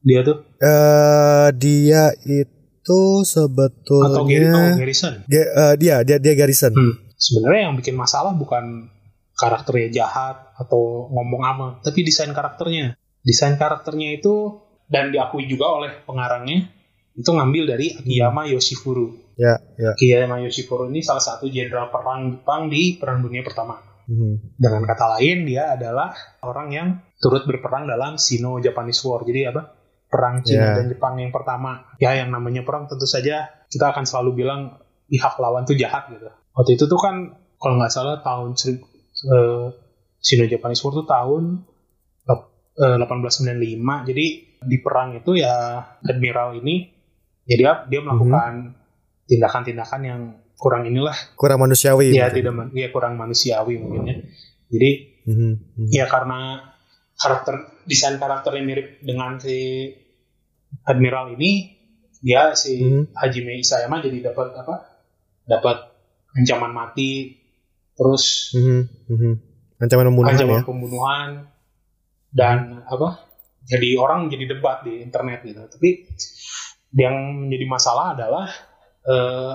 [0.00, 6.32] dia tuh Eh dia itu sebetulnya atau Gary oh, Garrison Ga- eh, dia dia dia
[6.36, 6.72] Garrison.
[6.72, 6.94] Hmm.
[7.20, 8.88] Sebenarnya yang bikin masalah bukan
[9.36, 12.96] karakternya jahat atau ngomong ama, tapi desain karakternya.
[13.20, 16.66] Desain karakternya itu dan diakui juga oleh pengarangnya
[17.14, 19.34] itu ngambil dari Akiyama Yoshifuru.
[19.36, 19.92] Ya, ya.
[19.92, 23.76] Akiyama Yoshifuru ini salah satu jenderal perang Jepang di Perang Dunia Pertama.
[24.08, 24.58] Mhm.
[24.58, 26.10] Dengan kata lain, dia adalah
[26.42, 26.88] orang yang
[27.22, 29.22] turut berperang dalam Sino-Japanese War.
[29.22, 29.62] Jadi apa?
[30.10, 30.82] Perang Cina Ya.
[30.82, 31.86] dan Jepang yang pertama.
[32.02, 36.26] Ya, yang namanya perang tentu saja kita akan selalu bilang pihak lawan tuh jahat gitu.
[36.26, 38.82] Waktu itu tuh kan kalau nggak salah tahun seri-
[39.30, 39.66] eh,
[40.18, 41.42] Sino-Japanese War tuh tahun
[42.74, 43.56] 1895.
[44.06, 44.26] Jadi
[44.60, 45.54] di perang itu ya
[46.00, 46.86] Admiral ini
[47.44, 48.76] ya dia dia melakukan
[49.24, 50.20] tindakan-tindakan yang
[50.54, 52.12] kurang inilah Kurang manusiawi.
[52.12, 52.36] ya mungkin.
[52.36, 54.16] tidak ya kurang manusiawi mungkin ya.
[54.68, 55.88] Jadi Mhm, mhm.
[55.90, 56.72] ya karena
[57.14, 57.54] karakter
[57.84, 59.88] desain karakternya mirip dengan si
[60.82, 61.76] Admiral ini
[62.18, 63.12] dia si Mhm.
[63.14, 65.00] Hajime Isayama jadi dapat apa
[65.42, 65.76] dapat
[66.34, 67.36] ancaman mati
[67.92, 69.32] terus Mhm, mhm.
[69.78, 70.62] Ancaman pembunuhan ancaman ya.
[70.62, 71.28] pembunuhan
[72.30, 73.26] dan apa
[73.66, 76.06] jadi orang jadi debat di internet gitu tapi
[76.94, 78.46] yang menjadi masalah adalah
[79.06, 79.54] eh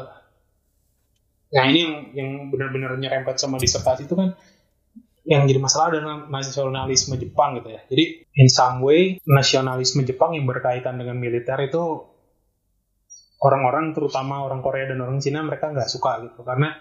[1.55, 4.35] nah ini yang yang benar-benar nyerempet sama disertasi itu kan
[5.25, 7.81] yang jadi masalah adalah nasionalisme Jepang gitu ya.
[7.89, 11.81] Jadi in some way nasionalisme Jepang yang berkaitan dengan militer itu
[13.41, 16.77] orang-orang terutama orang Korea dan orang Cina mereka nggak suka gitu karena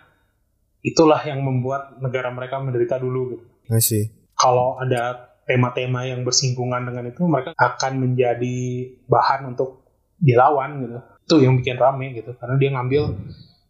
[0.85, 3.47] itulah yang membuat negara mereka menderita dulu gitu.
[3.73, 4.13] Masih.
[4.37, 9.85] Kalau ada tema-tema yang bersinggungan dengan itu mereka akan menjadi bahan untuk
[10.21, 10.99] dilawan gitu.
[11.25, 13.03] Itu yang bikin rame gitu karena dia ngambil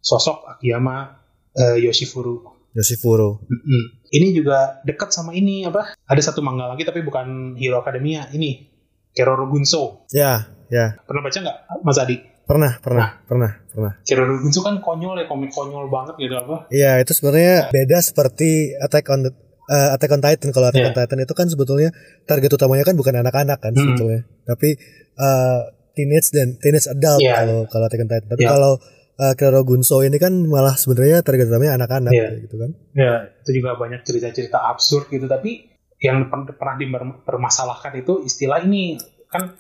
[0.03, 1.23] sosok Akiyama
[1.55, 3.47] uh, Yoshifuru Yoshifuro.
[3.47, 4.03] Mm-mm.
[4.11, 5.95] Ini juga dekat sama ini apa?
[6.11, 8.27] Ada satu manga lagi tapi bukan Hero Academia.
[8.35, 8.67] Ini
[9.15, 10.11] Keroro Gunso.
[10.11, 10.99] Ya, ya.
[11.07, 12.19] Pernah baca nggak, Mas Adi?
[12.45, 13.93] Pernah, pernah, pernah, pernah.
[14.03, 16.67] Keroro Gunso kan konyol ya, komik konyol banget gitu apa?
[16.75, 19.33] Iya, itu sebenarnya beda seperti Attack on the
[19.67, 20.49] eh, Attack on Titan.
[20.51, 20.99] Kalau Attack on Iya.
[21.03, 21.91] Titan itu kan sebetulnya
[22.25, 23.81] target utamanya kan bukan anak-anak kan Hmm.
[23.81, 24.77] sebetulnya, tapi
[25.15, 25.61] eh,
[25.95, 27.35] teenage dan teenage adult Iya.
[27.39, 28.29] kalau kalau Attack on Titan.
[28.29, 28.51] Tapi Iya.
[28.51, 28.73] kalau
[29.15, 32.71] uh, Keroro Gunso ini kan malah sebenarnya target utamanya anak-anak kayak gitu kan.
[32.93, 35.31] Ya, itu juga banyak cerita-cerita absurd gitu.
[35.31, 35.71] Tapi
[36.03, 38.99] yang per- pernah dipermasalahkan itu istilah ini
[39.31, 39.55] kan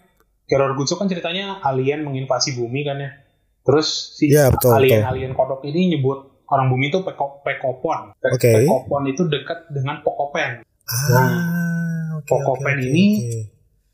[0.44, 3.14] Keroro Gunso kan ceritanya alien menginvasi bumi kan ya.
[3.62, 8.14] Terus si Iya, betul, alien-alien kodok ini nyebut orang bumi itu peko, pekopon.
[8.16, 8.52] Pe- Oke.
[8.54, 10.62] Pekopon itu dekat dengan pokopen.
[10.84, 13.40] Ah, oke, Pokopen oke, oke, ini oke.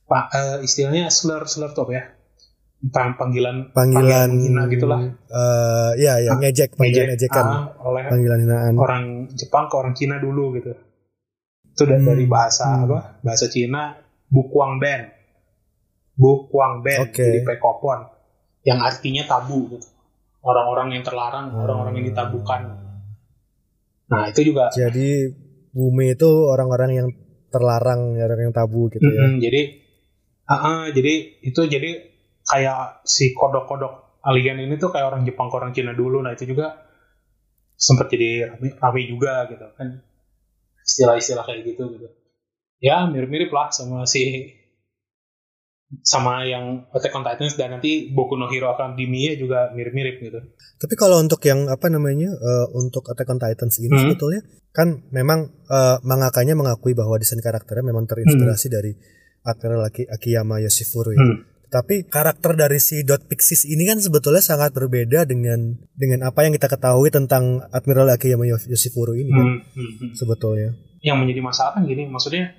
[0.04, 2.04] Pak eh, istilahnya slur slur apa ya?
[2.82, 5.00] Pang- Panggilan panggilan menghina gitulah.
[5.04, 8.74] eh, iya, ya, Ah, ngejek, panggilan Ngejek, ejekan, ah, oleh panggilan hinaan.
[8.74, 10.72] orang Jepang ke orang Cina dulu gitu.
[11.70, 12.84] Itu da- dari Hmm, bahasa hmm.
[12.84, 12.98] apa?
[13.20, 13.94] Bahasa Cina
[14.26, 15.12] Bukwang Ben.
[16.14, 17.20] Bukwang Ben Oke.
[17.22, 18.04] jadi pekopon
[18.62, 19.86] yang artinya tabu gitu.
[20.40, 22.60] Orang-orang yang terlarang, orang-orang yang ditabukan.
[24.10, 25.30] Nah, itu juga Jadi
[25.70, 27.08] bumi itu orang-orang yang
[27.52, 29.26] terlarang, orang yang tabu gitu ya.
[29.26, 29.60] Mm-mm, jadi
[30.50, 31.90] ah, ah, jadi itu jadi
[32.46, 36.24] kayak si kodok-kodok alien ini tuh kayak orang Jepang ke orang Cina dulu.
[36.24, 36.88] Nah, itu juga
[37.80, 40.04] sempat jadi rame, rame juga gitu kan.
[40.84, 42.08] Istilah-istilah kayak gitu gitu.
[42.80, 44.56] Ya, mirip-mirip lah sama si
[46.00, 50.38] sama yang Attack on Titans dan nanti Boku no Hero Academia juga mirip-mirip gitu.
[50.76, 54.02] Tapi kalau untuk yang apa namanya eh, untuk Attack on Titans ini Hmm.
[54.06, 58.94] sebetulnya kan memang eh, mangakanya mengakui bahwa desain karakternya memang terinspirasi dari
[59.40, 61.18] Admiral Aki- Akiyama Yoshifuru ya.
[61.18, 61.38] Hmm.
[61.70, 66.50] Tapi karakter dari si Dot Pixis ini kan sebetulnya sangat berbeda dengan dengan apa yang
[66.50, 70.10] kita ketahui tentang Admiral Akiyama Yos- Yoshifuru ini kan Hmm, hmm, hmm.
[70.14, 70.70] sebetulnya.
[71.00, 72.52] yang menjadi masalah kan gini, maksudnya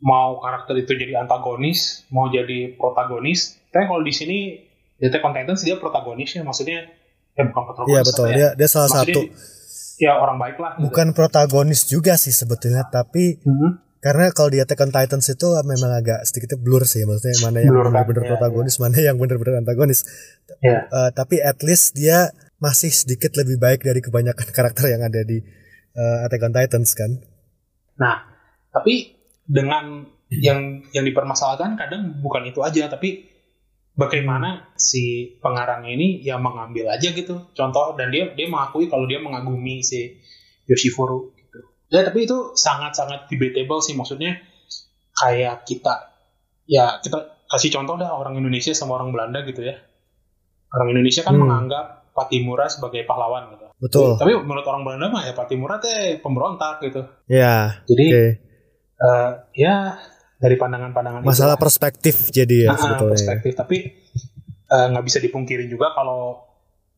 [0.00, 3.60] mau karakter itu jadi antagonis, mau jadi protagonis.
[3.68, 4.38] Tapi kalau di sini
[4.98, 6.88] on Titans dia protagonisnya, maksudnya
[7.32, 7.92] ya bukan protagonis.
[7.92, 8.26] Iya betul.
[8.26, 8.34] ya.
[8.34, 9.20] Dia dia salah Maksudnya satu
[10.00, 10.70] ya orang baik lah.
[10.74, 10.82] gitu.
[10.88, 13.84] bukan protagonis juga sih sebetulnya, tapi Hmm.
[14.00, 17.76] karena kalau di Attack on Titans itu memang agak sedikit blur sih maksudnya mana yang
[17.76, 20.08] kan, benar-benar ya, protagonis mana yang benar-benar antagonis
[20.60, 20.88] Ya.
[20.88, 25.44] Eh, tapi at least dia masih sedikit lebih baik dari kebanyakan karakter yang ada di
[25.92, 27.10] eh, Attack on Titans kan
[27.94, 28.24] Nah,
[28.72, 29.19] tapi
[29.50, 33.26] dengan yang yang dipermasalahkan kadang bukan itu aja, tapi
[33.98, 39.18] bagaimana si pengarangnya ini ya mengambil aja gitu contoh dan dia dia mengakui kalau dia
[39.18, 40.16] mengagumi si
[40.70, 41.58] Yoshifuru gitu.
[41.90, 44.38] Ya tapi itu sangat-sangat debatable sih maksudnya
[45.18, 46.14] kayak kita
[46.64, 49.74] ya kita kasih contoh dah orang Indonesia sama orang Belanda gitu ya.
[50.70, 51.42] Orang Indonesia kan Hmm.
[51.42, 53.66] menganggap Patimura sebagai pahlawan gitu.
[53.82, 57.02] betul Tapi menurut orang Belanda mah ya Patimura teh pemberontak gitu.
[57.26, 58.24] ya Jadi oke
[59.00, 59.96] eh, ya
[60.36, 63.12] dari pandangan-pandangan masalah itu, perspektif jadi ya Ah, sebetulnya.
[63.16, 63.52] perspektif.
[63.56, 63.76] Tapi
[64.70, 66.46] eh, nggak bisa dipungkiri juga kalau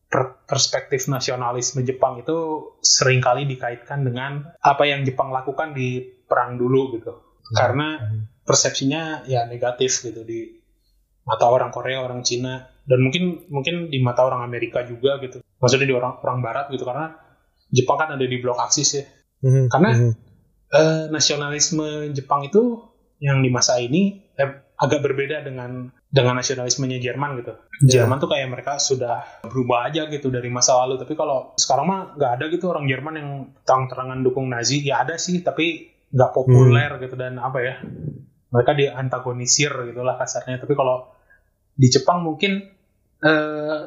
[0.05, 2.37] per- perspektif nasionalisme Jepang itu
[2.79, 7.13] sering kali dikaitkan dengan apa yang Jepang lakukan di perang dulu gitu.
[7.53, 7.99] Karena
[8.43, 10.57] persepsinya ya negatif gitu di
[11.23, 15.39] mata orang Korea orang Cina dan mungkin mungkin di mata orang Amerika juga gitu.
[15.59, 17.13] Maksudnya di orang orang Barat gitu karena
[17.69, 19.05] Jepang kan ada di blok aksis ya.
[19.43, 20.11] Mhm, Karena mhm.
[20.73, 22.81] Eh, nasionalisme Jepang itu
[23.21, 27.53] yang di masa ini eh, agak berbeda dengan dengan nasionalismenya Jerman gitu.
[27.87, 28.03] Ya.
[28.03, 31.01] Jerman tuh kayak mereka sudah berubah aja gitu dari masa lalu.
[31.01, 33.29] Tapi kalau sekarang mah nggak ada gitu orang Jerman yang
[33.63, 34.81] terang-terangan dukung Nazi.
[34.83, 37.75] Ya ada sih, tapi nggak populer gitu dan apa ya?
[38.53, 40.61] Mereka diantagonisir gitulah kasarnya.
[40.61, 41.09] Tapi kalau
[41.73, 42.61] di Jepang mungkin
[43.23, 43.81] eh,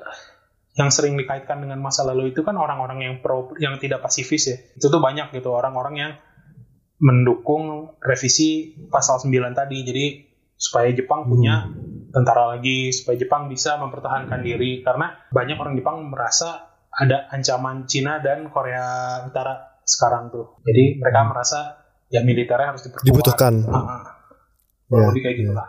[0.77, 4.57] yang sering dikaitkan dengan masa lalu itu kan orang-orang yang pro yang tidak pasifis ya.
[4.75, 6.13] Itu tuh banyak gitu orang-orang yang
[7.01, 9.79] mendukung revisi pasal 9 tadi.
[9.85, 10.07] Jadi
[10.57, 11.69] supaya Jepang punya
[12.11, 18.25] tentara lagi, supaya Jepang bisa mempertahankan diri karena banyak orang Jepang merasa ada ancaman Cina
[18.25, 20.57] dan Korea Utara sekarang tuh.
[20.65, 23.05] Jadi mereka merasa ya militernya harus diperkuat.
[23.05, 24.03] dibutuhkan Ah, ah.
[24.87, 25.41] Ya, Kurang lebih kayak ya.
[25.45, 25.69] gitu lah.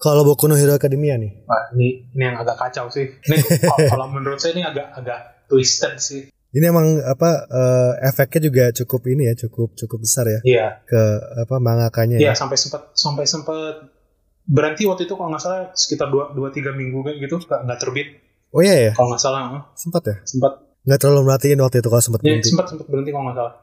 [0.00, 1.44] Kalau Boku no Hero Academia nih.
[1.44, 3.04] Wah, ini ini yang agak kacau sih.
[3.20, 3.36] Ini
[3.92, 6.22] kalau menurut saya ini agak agak twisted sih.
[6.50, 10.40] Ini emang apa uh, efeknya juga cukup ini ya, cukup cukup besar ya.
[10.40, 10.66] Iya.
[10.88, 11.02] Ke
[11.44, 12.34] apa mangakanya Iya, ya.
[12.34, 13.92] sampai sempat sampai sempat
[14.48, 18.08] berhenti waktu itu kalau nggak salah sekitar dua dua tiga minggu kayak gitu nggak terbit
[18.50, 20.16] Oh iya ya, kalau nggak salah sempat ya.
[20.26, 22.48] sempat Nggak terlalu merhatiin waktu itu kalau sempat ya, berhenti.
[22.50, 23.54] sempat sempat berhenti kalau nggak salah.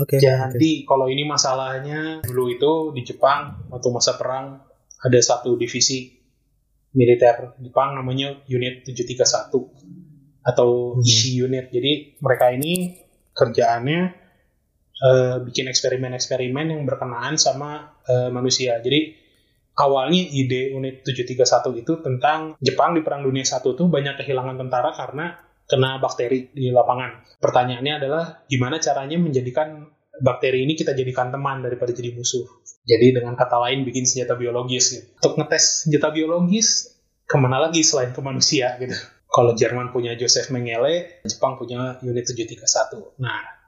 [0.00, 0.16] Oke.
[0.20, 0.32] oke.
[0.58, 4.58] Jadi kalau ini masalahnya dulu itu di Jepang waktu masa perang
[4.98, 6.18] ada satu divisi
[6.94, 10.98] militer Jepang namanya Unit 731 atau.
[10.98, 11.70] Ishi Unit.
[11.70, 12.98] Jadi mereka ini
[13.36, 14.00] kerjaannya
[14.98, 18.80] eh, bikin eksperimen-eksperimen yang berkenaan sama eh, manusia.
[18.82, 19.28] Jadi
[19.78, 24.90] awalnya ide unit 731 itu tentang Jepang di Perang Dunia I tuh banyak kehilangan tentara
[24.90, 27.38] karena kena bakteri di lapangan.
[27.38, 29.86] Pertanyaannya adalah gimana caranya menjadikan
[30.20, 32.44] bakteri ini kita jadikan teman daripada jadi musuh.
[32.88, 35.06] Jadi dengan kata lain bikin senjata biologis gitu.
[35.20, 38.96] Untuk ngetes senjata biologis ke mana lagi selain ke manusia gitu.
[39.28, 43.20] Kalau Jerman punya Joseph Mengele, Jepang punya unit 731.
[43.20, 43.58] Nah,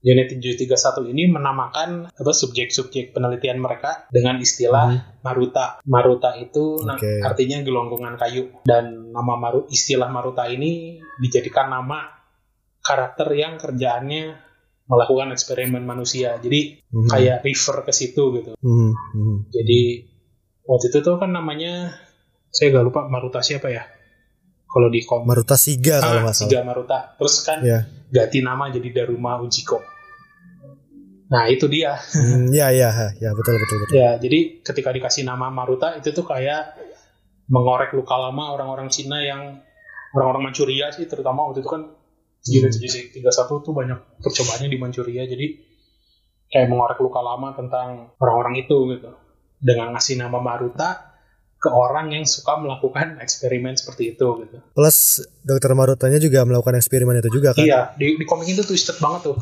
[0.00, 5.84] unit 731 ini menamakan apa subjek-subjek penelitian mereka dengan istilah Maruta.
[5.84, 7.20] Maruta itu Oke.
[7.20, 12.16] artinya gelonggongan kayu dan nama maru istilah Maruta ini dijadikan nama
[12.80, 14.49] karakter yang kerjaannya
[14.90, 16.34] melakukan eksperimen manusia.
[16.36, 17.06] Jadi Mhm.
[17.06, 18.52] kayak refer ke situ gitu.
[18.58, 19.36] Mhm, mhm.
[19.48, 19.80] Jadi
[20.66, 21.94] waktu itu tuh kan namanya
[22.50, 23.86] saya gak lupa Maruta siapa ya.
[24.66, 26.50] Kalau di kom Maruta Siga kalau ah, nggak salah.
[26.50, 26.98] Siga Maruta.
[27.14, 27.86] Terus kan Ya.
[28.06, 29.78] ganti nama jadi Daruma Ujiko.
[31.30, 31.94] Nah itu dia.
[32.10, 33.94] Hmm, ya ya ya betul betul betul.
[33.94, 36.74] Ya, jadi ketika dikasih nama Maruta itu tuh kayak
[37.46, 39.62] mengorek luka lama orang-orang Cina yang
[40.10, 41.86] orang-orang Manchuria sih terutama waktu itu kan
[42.48, 43.20] unit 731
[43.66, 45.46] tuh banyak percobaannya di Manchuria jadi
[46.50, 49.10] kayak mengorek luka lama tentang orang-orang itu gitu
[49.60, 51.10] dengan ngasih nama Maruta
[51.60, 54.56] ke orang yang suka melakukan eksperimen seperti itu gitu.
[54.72, 57.60] Plus dokter Marutanya juga melakukan eksperimen itu juga kan?
[57.60, 59.36] Iya, di, di komik itu twisted banget tuh.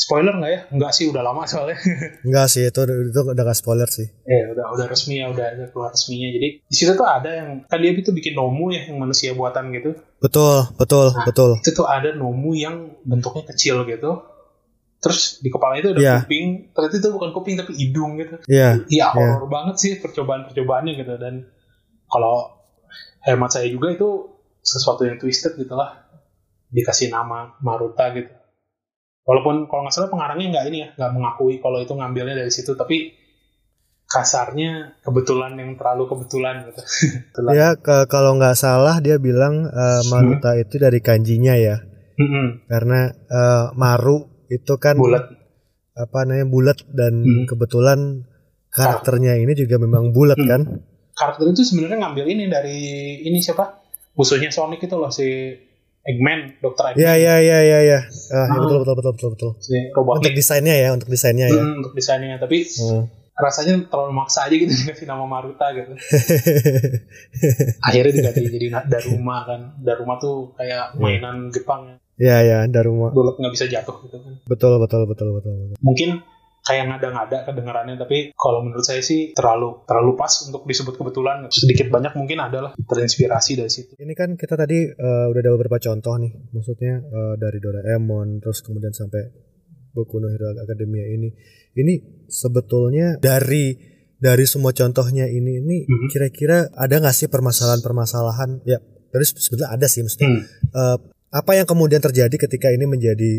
[0.00, 0.60] Spoiler nggak ya?
[0.72, 1.76] Nggak sih, udah lama soalnya.
[2.26, 4.08] Enggak sih itu itu udah gak spoiler sih.
[4.24, 6.32] Eh, udah udah resmi ya, udah ada keluar resminya.
[6.32, 9.68] Jadi di situ tuh ada yang kan dia itu bikin nomu ya, yang manusia buatan
[9.76, 9.92] gitu.
[10.18, 11.28] Betul betul Nah.
[11.28, 11.50] betul.
[11.60, 14.24] Itu tuh ada nomu yang bentuknya kecil gitu.
[15.00, 16.16] Terus di kepala itu ada Iya.
[16.24, 18.36] kuping, ternyata itu bukan kuping tapi hidung gitu.
[18.46, 21.14] Iya Iya, horor banget sih percobaan-percobaannya gitu.
[21.16, 21.44] Dan
[22.06, 22.56] kalau
[23.20, 24.08] hemat saya juga itu
[24.60, 26.04] sesuatu yang twisted gitu lah.
[26.68, 28.32] Dikasih nama Maruta gitu.
[29.22, 32.72] Walaupun kalau nggak salah pengarangnya nggak ini ya, nggak mengakui kalau itu ngambilnya dari situ,
[32.72, 33.14] tapi
[34.04, 36.82] kasarnya kebetulan yang terlalu kebetulan gitu.
[37.30, 37.50] Kebetulan.
[37.54, 41.78] ya ke- kalau nggak salah dia bilang eh, Maruta itu dari kanjinya ya
[42.18, 42.66] Mm-mm.
[42.66, 45.30] karena eh, Maru itu kan Bulat.
[45.94, 47.46] apa namanya bulat dan Hmm.
[47.46, 48.26] kebetulan
[48.68, 50.48] karakternya ini juga memang bulat Hmm.
[50.48, 50.60] kan?
[51.14, 52.78] Karakter itu sebenarnya ngambil ini dari
[53.22, 53.78] ini siapa?
[54.18, 55.54] Musuhnya Sonic itu loh si
[56.00, 56.84] Eggman, Dr.
[56.92, 57.00] Eggman.
[57.04, 57.98] Iya iya iya iya ya.
[58.32, 59.50] Ah, ya betul betul betul betul betul.
[59.60, 61.60] Si robotnya Untuk desainnya ya, untuk desainnya ya.
[61.60, 63.04] Hmm, untuk desainnya, tapi Hmm.
[63.36, 65.92] rasanya terlalu maksa aja gitu dikasih nama Maruta gitu.
[67.86, 69.60] Akhirnya diganti jadi Daruma kan.
[69.80, 73.08] Daruma tuh kayak mainan Jepang Iya ya, Daruma.
[73.12, 74.32] bulat nggak bisa jatuh gitu kan.
[74.44, 75.52] Betul betul betul betul.
[75.56, 75.76] betul.
[75.80, 76.20] Mungkin
[76.60, 81.88] kayak ngada-ngada kedengarannya tapi kalau menurut saya sih terlalu terlalu pas untuk disebut kebetulan sedikit
[81.88, 86.14] banyak mungkin adalah terinspirasi dari situ Ini kan kita tadi eh, udah ada beberapa contoh
[86.20, 89.22] nih, maksudnya eh, dari Doraemon, terus kemudian sampai
[89.90, 91.32] Boku no Hero Academia ini.
[91.74, 93.74] Ini sebetulnya dari
[94.20, 96.08] dari semua contohnya ini, ini Mhm.
[96.12, 98.62] kira-kira ada nggak sih permasalahan-permasalahan?
[98.68, 98.78] Ya,
[99.10, 100.42] dari sebenarnya ada sih, maksudnya Hmm.
[100.76, 100.98] eh,
[101.30, 103.32] apa yang kemudian terjadi ketika ini menjadi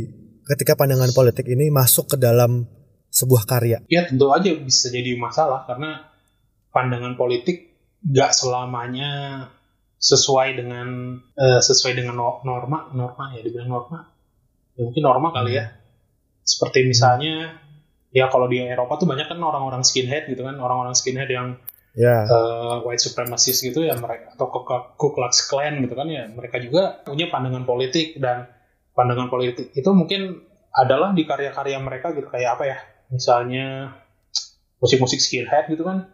[0.48, 2.66] ketika pandangan politik ini masuk ke dalam
[3.12, 3.84] sebuah karya.
[3.92, 6.08] ya tentu aja bisa jadi masalah karena
[6.72, 9.12] pandangan politik nggak selamanya
[10.02, 14.00] sesuai dengan eh, sesuai dengan no- norma norma ya dibilang norma.
[14.80, 15.76] Ya mungkin norma kali ya.
[16.42, 17.60] Seperti misalnya
[18.10, 21.60] ya kalau di Eropa tuh banyak kan orang-orang skinhead gitu kan orang-orang skinhead yang
[21.92, 24.48] Ya, eh, white supremacist gitu ya mereka atau
[24.96, 28.48] Ku Klux Klan gitu kan ya mereka juga punya pandangan politik dan
[28.96, 30.40] pandangan politik itu mungkin
[30.72, 32.78] adalah di karya-karya mereka gitu kayak apa ya
[33.12, 33.92] misalnya
[34.80, 36.10] musik-musik skinhead gitu kan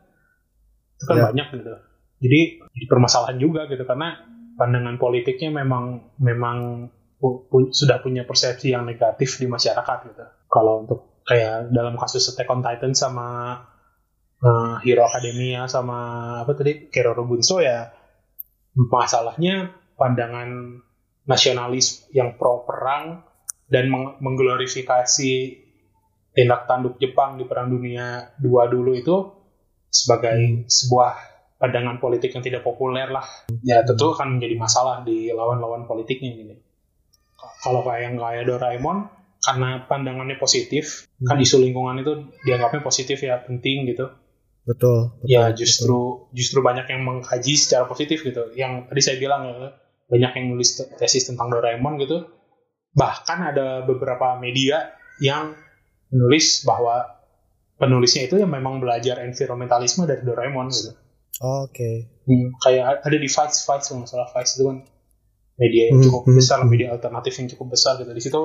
[0.98, 1.24] itu kan Ya.
[1.30, 1.74] banyak gitu
[2.18, 2.40] jadi
[2.74, 4.18] jadi permasalahan juga gitu karena
[4.58, 10.84] pandangan politiknya memang memang pu- pu- sudah punya persepsi yang negatif di masyarakat gitu kalau
[10.84, 13.62] untuk kayak dalam kasus Attack on Titan sama
[14.42, 15.98] eh, Hero Academia sama
[16.42, 17.94] apa tadi Keroro Bunso ya
[18.74, 20.82] masalahnya pandangan
[21.26, 23.26] nasionalis yang pro perang
[23.68, 25.34] dan meng- mengglorifikasi
[26.38, 29.16] tindak tanduk Jepang di Perang Dunia II dulu itu
[29.90, 31.12] sebagai sebuah
[31.58, 33.26] pandangan politik yang tidak populer lah.
[33.66, 36.56] Ya tentu akan menjadi masalah di lawan-lawan politiknya gitu
[37.62, 38.98] kalau kayak yang kayak Doraemon
[39.38, 41.46] karena pandangannya positif kan Hmm.
[41.46, 42.14] isu lingkungan itu
[42.46, 44.10] dianggapnya positif ya penting gitu.
[44.68, 45.58] Betul, betul ya betul.
[45.64, 46.00] justru
[46.36, 48.52] justru banyak yang mengkaji secara positif gitu.
[48.58, 52.28] Yang tadi saya bilang ya banyak yang nulis tesis tentang Doraemon gitu.
[52.98, 55.54] Bahkan ada beberapa media yang
[56.10, 57.20] menulis bahwa
[57.76, 60.92] penulisnya itu yang memang belajar environmentalisme dari Doraemon gitu
[61.40, 61.92] oke
[62.24, 64.84] Hmm, kayak ada di Vice Vice kalau salah Vice itu kan
[65.56, 66.68] media yang Hmm, cukup hmm, besar hmm.
[66.68, 68.44] media alternatif yang cukup besar gitu di situ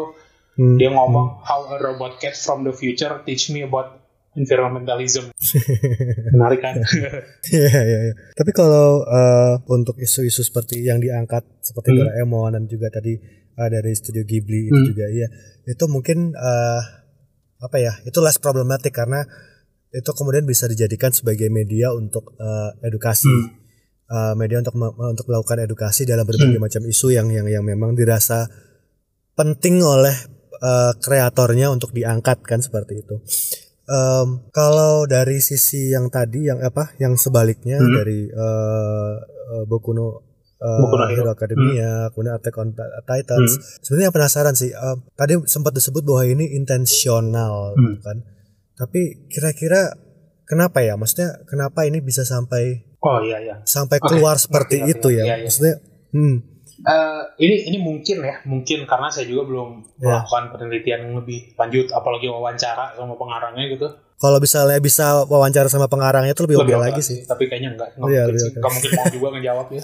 [0.52, 4.04] Hmm, dia ngomong how a robot cat from the future teach me about
[4.36, 5.32] environmentalism
[6.36, 6.76] menarik kan
[7.52, 8.14] Iya, iya, iya.
[8.32, 12.04] Tapi kalau eh, untuk isu-isu seperti yang diangkat seperti Hmm.
[12.04, 13.16] Doraemon dan juga tadi
[13.52, 14.88] eh, dari Studio Ghibli itu Hmm.
[14.92, 15.28] juga iya.
[15.64, 16.80] Itu mungkin eh,
[17.62, 17.92] apa ya?
[18.02, 19.22] Itu less problematic karena
[19.92, 23.30] itu kemudian bisa dijadikan sebagai media untuk eh, edukasi.
[23.30, 23.48] Hmm.
[24.12, 26.66] Eh, media untuk untuk melakukan edukasi dalam berbagai Hmm.
[26.68, 28.44] macam isu yang yang yang memang dirasa
[29.32, 30.12] penting oleh
[30.62, 33.16] eh, kreatornya untuk diangkat kan seperti itu.
[33.82, 37.92] Em, kalau dari sisi yang tadi yang apa yang sebaliknya Hmm.
[37.98, 39.14] dari eh
[39.58, 39.64] eh,
[40.62, 41.28] Boku eh, no Hero.
[41.28, 43.52] Academia, kemudian Attack on Ti- Titans.
[43.80, 44.70] Sebenarnya penasaran sih.
[44.70, 47.82] em, tadi sempat disebut bahwa ini intensional, Hmm.
[47.90, 48.18] gitu kan?
[48.74, 49.92] Tapi kira-kira
[50.42, 50.94] kenapa ya?
[50.94, 55.24] Maksudnya kenapa ini bisa sampai oh iya iya sampai keluar seperti ngerti, itu ya?
[55.24, 55.44] iya, iya.
[55.44, 55.74] Maksudnya,
[56.10, 56.36] hmm,
[56.82, 60.18] Eh, ini ini mungkin ya mungkin karena saya juga belum Ya.
[60.18, 63.86] melakukan penelitian yang lebih lanjut apalagi wawancara sama pengarangnya gitu
[64.22, 67.26] kalau misalnya bisa wawancara sama pengarangnya itu lebih oke oke lagi sih.
[67.26, 67.88] tapi kayaknya enggak.
[67.92, 68.46] Nggak Iya, mungkin,
[68.78, 69.82] lebih mau juga ngejawab ya.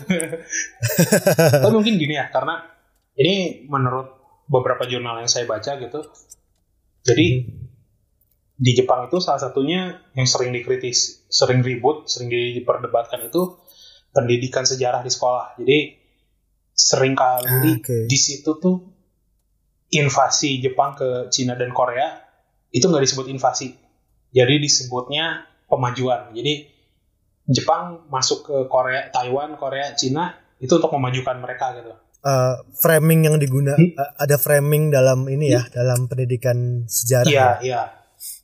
[1.67, 2.55] Tapi mungkin gini ya karena
[3.15, 3.35] ini
[3.67, 4.15] menurut
[4.47, 6.01] beberapa jurnal yang saya baca gitu
[7.03, 7.67] jadi Hmm.
[8.57, 9.81] di Jepang itu salah satunya
[10.13, 13.59] yang sering dikritis sering ribut sering diperdebatkan itu
[14.11, 15.55] pendidikan sejarah di sekolah.
[15.57, 15.79] Jadi
[16.73, 18.07] sering kali Ah, Oke.
[18.07, 18.77] di situ tuh
[19.91, 22.19] invasi Jepang ke Cina dan Korea
[22.69, 23.73] itu nggak disebut invasi
[24.31, 26.69] jadi disebutnya pemajuan jadi
[27.49, 33.39] Jepang masuk ke Korea Taiwan Korea Cina itu untuk memajukan mereka gitu Eh, framing yang
[33.39, 33.95] diguna Hmm.
[33.95, 37.31] eh, ada framing dalam ini ya dalam pendidikan sejarah.
[37.31, 37.51] iya ya?
[37.63, 37.83] iya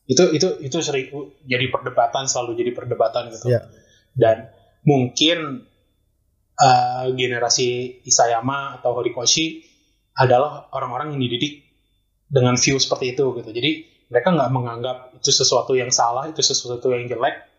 [0.06, 1.10] itu itu itu sering
[1.42, 3.66] jadi perdebatan selalu jadi perdebatan gitu Iya.
[4.14, 4.36] dan
[4.86, 5.66] mungkin
[6.54, 9.66] eh, generasi Isayama atau Horikoshi
[10.14, 11.66] adalah orang-orang yang dididik
[12.30, 13.50] dengan view seperti itu gitu.
[13.50, 13.72] Jadi
[14.14, 17.50] mereka nggak menganggap itu sesuatu yang salah, itu sesuatu yang jelek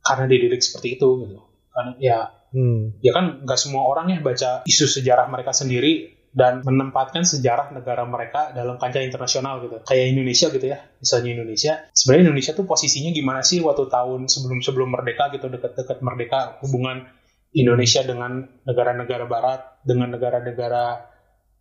[0.00, 1.44] karena dididik seperti itu gitu.
[1.68, 2.18] Karena ya
[2.48, 2.96] Hmm.
[3.04, 8.04] ya kan nggak semua orang ya baca isu sejarah mereka sendiri dan menempatkan sejarah negara
[8.08, 9.80] mereka dalam kancah internasional gitu.
[9.84, 11.72] Kayak Indonesia gitu ya, misalnya Indonesia.
[11.92, 17.08] Sebenarnya Indonesia tuh posisinya gimana sih waktu tahun sebelum sebelum merdeka gitu dekat-dekat merdeka hubungan
[17.52, 20.84] Indonesia dengan negara-negara Barat, dengan negara-negara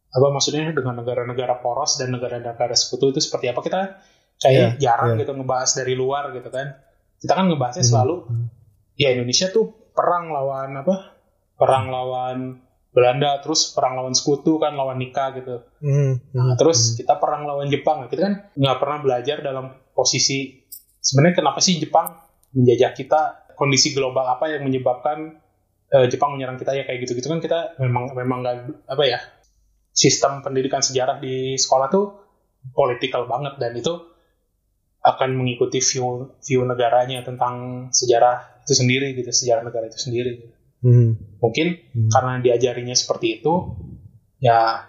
[0.07, 3.81] apa maksudnya dengan negara-negara poros dan negara-negara sekutu itu seperti apa kita
[4.38, 5.26] kayak Iya, jarang iya.
[5.26, 6.78] gitu ngebahas dari luar gitu kan.
[7.17, 7.91] Kita kan ngebahasnya Hmm.
[7.91, 8.47] selalu Hmm.
[8.95, 10.95] ya Indonesia tuh perang lawan apa?
[11.58, 12.39] Perang lawan
[12.88, 15.62] Belanda, terus perang lawan sekutu kan lawan Nika gitu.
[15.82, 16.17] Hmm.
[16.34, 16.56] Nah, Hmm.
[16.58, 18.10] terus kita perang lawan Jepang.
[18.10, 20.65] Kita kan nggak pernah belajar dalam posisi
[20.97, 22.17] sebenarnya kenapa sih Jepang
[22.54, 23.21] menjajah kita?
[23.58, 25.41] Kondisi global apa yang menyebabkan
[25.88, 28.56] eh, Jepang menyerang kita ya kayak gitu-gitu kan kita memang memang nggak
[28.91, 29.23] apa ya
[29.89, 32.06] sistem pendidikan sejarah di sekolah tuh
[32.76, 33.95] politikal banget dan itu
[35.07, 41.17] akan mengikuti view view negaranya tentang sejarah itu sendiri gitu sejarah negara itu sendiri Hmm.
[41.39, 42.09] mungkin Hmm.
[42.11, 43.53] karena diajarinya seperti itu
[44.37, 44.85] ya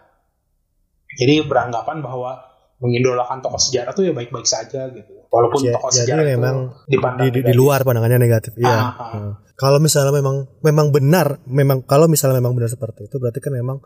[1.17, 2.45] jadi beranggapan bahwa
[2.79, 7.01] mengidolakan tokoh sejarah tuh ya baik-baik saja gitu walaupun Ja- tokoh jadi sejarah memang itu
[7.01, 8.53] di, di, di luar pandangannya negatif.
[8.55, 8.69] Iya.
[8.69, 9.11] Ah, ah.
[9.13, 9.33] Hmm.
[9.57, 13.83] Kalau misalnya memang memang benar, memang kalau misalnya memang benar seperti itu, berarti kan memang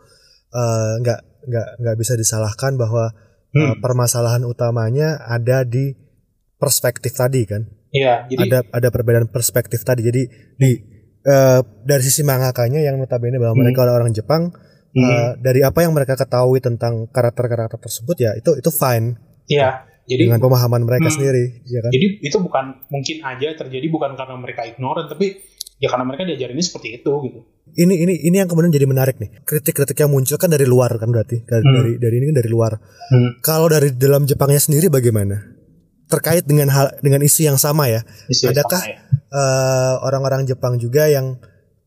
[0.53, 1.19] eh, nggak
[1.49, 3.09] nggak nggak bisa disalahkan bahwa
[3.49, 3.81] eh, Hmm.
[3.81, 5.95] permasalahan utamanya ada di
[6.63, 7.67] perspektif tadi kan.
[7.91, 10.01] Iya, jadi ada ada perbedaan perspektif tadi.
[10.01, 10.21] Jadi
[10.55, 10.71] di
[11.23, 13.63] eh, dari sisi mangakanya yang notabene bahwa Hmm.
[13.63, 14.51] mereka adalah orang Jepang,
[14.91, 19.15] hmm, eh, dari apa yang mereka ketahui tentang karakter-karakter tersebut ya itu itu fine
[19.47, 21.15] iya, jadi dengan pemahaman mereka Hmm.
[21.15, 21.91] sendiri, ya kan?
[21.91, 25.39] jadi itu bukan mungkin aja terjadi bukan karena mereka ignorant tapi
[25.79, 27.39] ya karena mereka diajarinnya seperti itu gitu.
[27.73, 31.07] ini ini ini yang kemudian jadi menarik nih kritik-kritik yang muncul kan dari luar kan
[31.07, 31.71] berarti dari Hmm.
[31.73, 33.39] dari, dari ini kan dari luar Hmm.
[33.39, 35.39] kalau dari dalam Jepangnya sendiri bagaimana
[36.11, 38.99] terkait dengan hal dengan isu yang sama ya Isu Adakah sama ya.
[39.31, 41.39] eh, orang-orang Jepang juga yang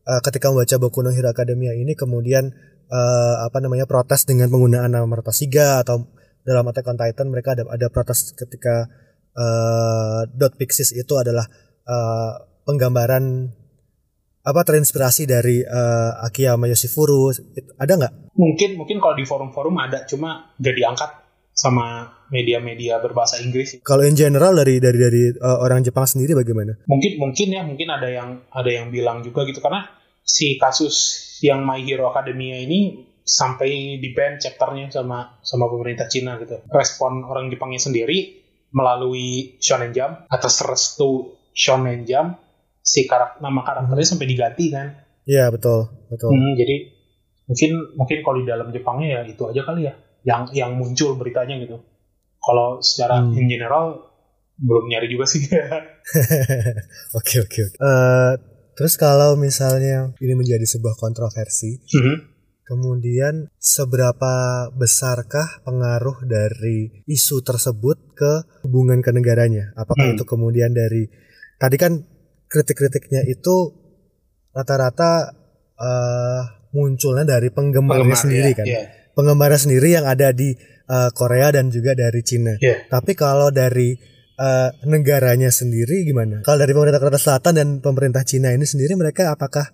[0.05, 2.49] eh, ketika membaca Boku no Hero Academia ini kemudian
[2.89, 6.09] eh, apa namanya protes dengan penggunaan nama Martasiga atau
[6.43, 8.89] dalam Attack on Titan mereka ada ada protes ketika
[9.35, 11.45] eh, dot pixis itu adalah
[11.87, 12.33] eh,
[12.67, 13.53] penggambaran
[14.47, 17.35] apa terinspirasi dari uh, Akiyama Yoshifuru
[17.75, 18.13] ada nggak?
[18.39, 21.11] Mungkin mungkin kalau di forum-forum ada cuma gak diangkat
[21.57, 23.81] sama media-media berbahasa Inggris.
[23.81, 26.77] Kalau in general dari dari dari uh, orang Jepang sendiri bagaimana?
[26.85, 29.89] Mungkin mungkin ya mungkin ada yang ada yang bilang juga gitu karena
[30.21, 36.37] si kasus yang My Hero Academia ini sampai di ban chapternya sama sama pemerintah Cina
[36.37, 36.61] gitu.
[36.69, 42.37] Respon orang Jepangnya sendiri melalui Shonen Jump atas restu Shonen Jump
[42.87, 44.13] si karakter nama karakternya hmm.
[44.15, 44.87] sampai diganti kan
[45.27, 46.75] iya betul betul hmm, jadi
[47.51, 49.93] mungkin mungkin kalau di dalam Jepangnya ya itu aja kali ya
[50.23, 51.81] yang yang muncul beritanya gitu
[52.41, 53.37] kalau secara hmm.
[53.37, 54.07] in general
[54.57, 55.45] belum nyari juga sih
[57.17, 58.31] oke oke oke eh,
[58.73, 62.17] terus kalau misalnya ini menjadi sebuah kontroversi hmm.
[62.65, 68.33] kemudian seberapa besarkah pengaruh dari isu tersebut ke
[68.65, 70.15] hubungan kenegaranya apakah hmm.
[70.17, 71.05] itu kemudian dari
[71.61, 72.01] tadi kan
[72.47, 73.75] kritik-kritiknya itu
[74.55, 75.37] rata-rata
[75.77, 76.41] uh,
[76.73, 78.65] munculnya dari penggemarnya Penggemar, sendiri ya, kan.
[78.65, 78.85] Yeah.
[79.17, 80.53] Penggemarnya sendiri yang ada di
[80.85, 82.53] uh, Korea dan juga dari Cina.
[82.61, 82.85] Yeah.
[82.85, 83.97] Tapi kalau dari
[84.37, 86.45] uh, negaranya sendiri gimana?
[86.45, 89.65] Kalau dari pemerintah Korea Selatan dan pemerintah Cina ini sendiri mereka apakah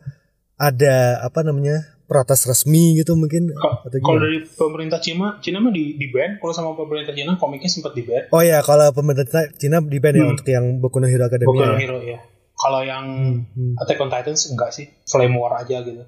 [0.55, 3.51] ada apa namanya protes resmi gitu mungkin
[4.05, 7.97] kalau dari pemerintah Cina Cina mah di di ban kalau sama pemerintah Cina komiknya sempat
[7.97, 10.29] di ban oh ya kalau pemerintah Cina di ban ya hmm.
[10.29, 11.79] ya untuk yang Boku no Hero Academia Boku no ya?
[11.81, 12.19] Hero ya
[12.63, 13.05] kalau yang
[13.43, 13.75] hmm.
[13.81, 16.05] Attack on Titans enggak sih, Flame War aja gitu.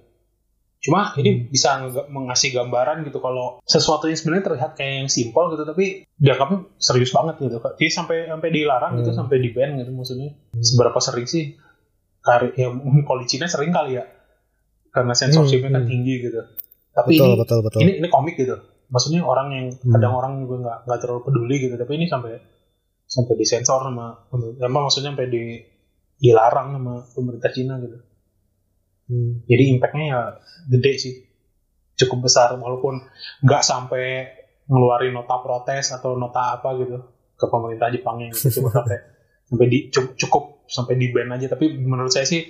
[0.86, 1.22] Cuma hmm.
[1.26, 1.82] ini bisa
[2.14, 7.10] mengasih gambaran gitu kalau sesuatu yang sebenarnya terlihat kayak yang simpel gitu tapi dianggapnya serius
[7.10, 7.58] banget gitu.
[7.58, 9.10] Jadi sampai sampai dilarang gitu, hmm.
[9.10, 10.30] gitu, sampai di ban gitu maksudnya.
[10.54, 10.62] Hmm.
[10.62, 11.58] Seberapa sering sih?
[12.22, 12.70] Kari, ya
[13.06, 14.06] kalau di Cina sering kali ya.
[14.94, 15.78] Karena sensorshipnya hmm.
[15.82, 15.92] kan hmm.
[15.92, 16.40] tinggi gitu.
[16.94, 17.80] Tapi betul, ini, betul, betul.
[17.82, 18.56] ini ini komik gitu.
[18.94, 19.90] Maksudnya orang yang hmm.
[19.90, 21.76] kadang orang juga nggak nggak terlalu peduli gitu.
[21.82, 22.34] Tapi ini sampai
[23.06, 24.30] sampai disensor sama,
[24.62, 25.44] emang maksudnya sampai di
[26.22, 27.98] dilarang sama pemerintah Cina gitu.
[29.06, 29.45] Hmm.
[29.45, 30.22] Jadi impactnya ya
[30.70, 31.14] gede sih,
[31.95, 32.99] cukup besar walaupun
[33.45, 34.06] nggak sampai
[34.66, 36.97] ngeluarin nota protes atau nota apa gitu
[37.36, 38.97] ke pemerintah Jepangnya gitu cuma sampai
[39.45, 42.41] sampai di cukup, cukup sampai di ban aja tapi menurut saya sih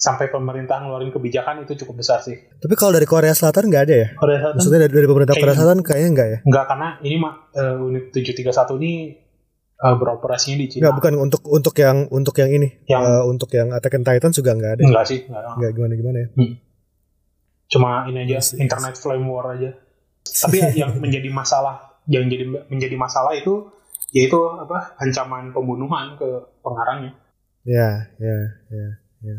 [0.00, 2.32] sampai pemerintah ngeluarin kebijakan itu cukup besar sih.
[2.56, 4.08] Tapi kalau dari Korea Selatan nggak ada ya?
[4.16, 4.56] Korea Selatan.
[4.56, 6.38] Maksudnya dari, dari pemerintah Korea Selatan kayaknya nggak ya?
[6.48, 8.92] Nggak karena ini mah uh, unit 731 ini
[9.80, 10.80] uh, beroperasinya di Cina.
[10.88, 12.68] Enggak, bukan untuk untuk yang untuk yang ini.
[12.84, 14.82] Yang uh, untuk yang Attack on Titan juga enggak ada.
[14.84, 15.42] Enggak sih, enggak.
[15.56, 16.28] Enggak gimana gimana ya.
[16.36, 16.52] Hmm.
[17.70, 19.00] Cuma ini aja yes, internet yes.
[19.00, 19.70] flame war aja.
[20.20, 23.70] Tapi yang menjadi masalah yang jadi menjadi masalah itu
[24.10, 24.98] yaitu apa?
[24.98, 26.28] ancaman pembunuhan ke
[26.66, 27.14] pengarangnya.
[27.62, 28.38] Ya, ya,
[28.72, 28.86] ya,
[29.22, 29.36] ya.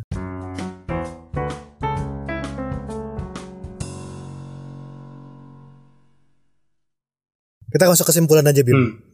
[7.71, 8.75] Kita masuk kesimpulan aja, Bim.
[8.75, 9.10] Hmm.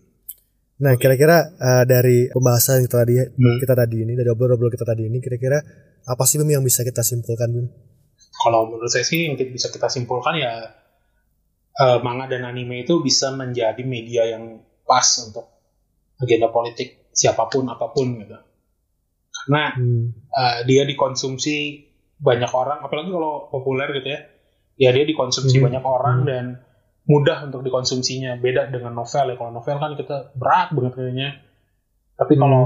[0.77, 3.57] Nah, kira-kira uh, dari pembahasan kita tadi hmm.
[3.57, 5.57] kita tadi ini dari obrol-obrol kita tadi ini kira-kira
[6.05, 7.67] apa sih Bim yang bisa kita simpulkan Bim?
[8.37, 10.69] Kalau menurut saya sih yang bisa kita simpulkan ya
[11.81, 15.49] uh, manga dan anime itu bisa menjadi media yang pas untuk
[16.21, 18.37] agenda politik siapa pun apa pun gitu.
[19.33, 20.05] Karena hmm.
[20.29, 24.21] uh, dia dikonsumsi banyak orang, apalagi kalau populer gitu ya.
[24.77, 25.65] Ya dia dikonsumsi hmm.
[25.65, 26.27] banyak orang hmm.
[26.29, 26.45] dan
[27.07, 28.37] mudah untuk dikonsumsinya.
[28.37, 29.35] Beda dengan novel ya.
[29.39, 31.29] Kalau novel kan kita berat banget kayaknya.
[32.19, 32.41] Tapi hmm.
[32.43, 32.63] kalau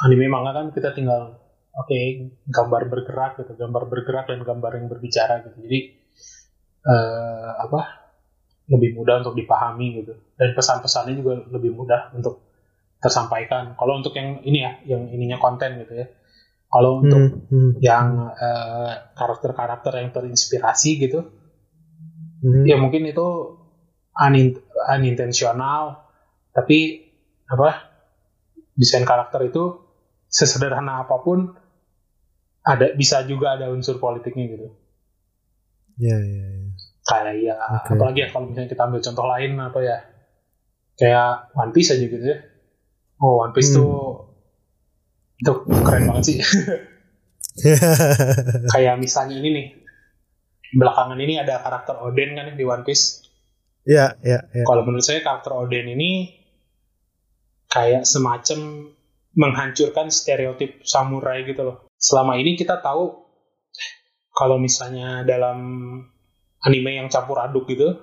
[0.00, 1.38] anime manga kan kita tinggal
[1.76, 3.52] oke okay, gambar bergerak gitu.
[3.54, 5.56] Gambar bergerak dan gambar yang berbicara gitu.
[5.68, 5.78] Jadi
[6.88, 7.80] uh, apa
[8.72, 10.16] lebih mudah untuk dipahami gitu.
[10.34, 12.40] Dan pesan-pesannya juga lebih mudah untuk
[12.98, 13.76] tersampaikan.
[13.76, 16.08] Kalau untuk yang ini ya yang ininya konten gitu ya.
[16.72, 17.70] Kalau untuk hmm, hmm.
[17.84, 21.44] yang uh, karakter-karakter yang terinspirasi gitu
[22.44, 22.64] hmm.
[22.68, 23.26] ya mungkin itu
[24.14, 24.34] un
[24.94, 26.06] unintensional
[26.54, 27.02] tapi
[27.50, 27.94] apa
[28.78, 29.82] desain karakter itu
[30.30, 31.54] sesederhana apa pun
[32.64, 34.68] ada bisa juga ada unsur politiknya gitu.
[36.00, 36.44] Iya iya.
[36.48, 36.62] Ya.
[37.04, 37.92] Kayak ya okay.
[37.94, 39.98] apalagi ya kalau misalnya kita ambil contoh lain apa ya
[40.96, 42.38] kayak One Piece aja gitu ya.
[43.20, 43.78] Oh One Piece hmm.
[43.78, 43.94] tuh
[45.38, 45.52] itu
[45.84, 46.38] keren banget sih.
[48.74, 49.66] kayak misalnya ini nih
[50.74, 53.23] belakangan ini ada karakter Oden kan di One Piece
[53.84, 54.64] Iya, iya, iya.
[54.64, 56.32] Kalau menurut saya karakter Oden ini
[57.68, 58.90] kayak semacam
[59.34, 61.76] menghancurkan stereotip samurai gitu loh.
[62.00, 63.12] Selama ini kita tahu
[64.34, 65.58] kalau misalnya dalam
[66.64, 67.98] anime yang campur aduk gitu,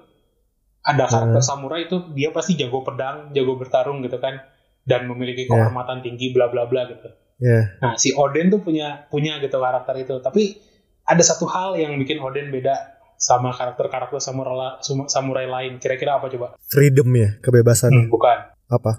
[0.85, 1.49] ada karakter hmm.
[1.49, 4.37] samurai itu dia pasti jago pedang, jago bertarung gitu kan,
[4.85, 5.49] dan memiliki iya.
[5.49, 6.05] kehormatan yeah.
[6.05, 7.09] tinggi bla bla bla gitu.
[7.41, 7.73] Yeah.
[7.81, 10.61] Nah si Oden tuh punya punya gitu karakter itu, tapi
[11.07, 15.77] ada satu hal yang bikin Oden beda sama karakter-karakter samurai, samurai lain.
[15.77, 16.57] Kira-kira apa coba?
[16.65, 17.93] Freedom ya, kebebasan.
[17.93, 18.49] Hmm, bukan.
[18.65, 18.97] Apa?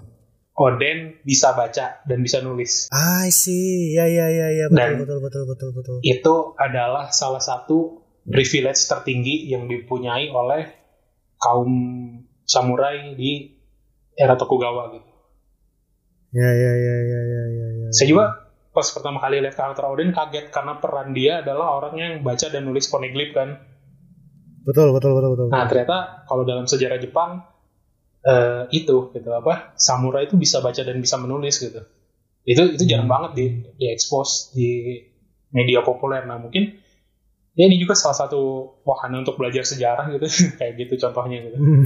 [0.53, 2.87] Oden bisa baca dan bisa nulis.
[2.93, 3.97] I see.
[3.97, 5.95] Ya ya ya ya betul Dan- betul betul betul betul.
[6.05, 10.69] Itu adalah salah satu privilege tertinggi yang dipunyai oleh
[11.41, 11.73] kaum
[12.45, 13.49] samurai di
[14.13, 15.09] era Tokugawa gitu.
[16.37, 17.87] Ya ya ya ya ya ya ya.
[17.89, 18.25] Saya juga
[18.77, 22.69] pas pertama kali lihat karakter Oden kaget karena peran dia adalah orang yang baca dan
[22.69, 23.72] nulis poneglyph kan.
[24.63, 25.47] Betul betul betul betul.
[25.51, 27.43] Nah ternyata kalau dalam sejarah Jepang
[28.23, 31.83] eh, itu gitu apa samurai itu bisa baca dan bisa menulis gitu.
[32.43, 33.45] Itu itu jarang banget di
[33.75, 34.99] di expose di
[35.51, 36.23] media populer.
[36.23, 36.79] Nah mungkin
[37.53, 40.27] ya ini juga salah satu wahana untuk belajar sejarah gitu
[40.59, 41.57] kayak gitu contohnya gitu.
[41.59, 41.83] Hmm.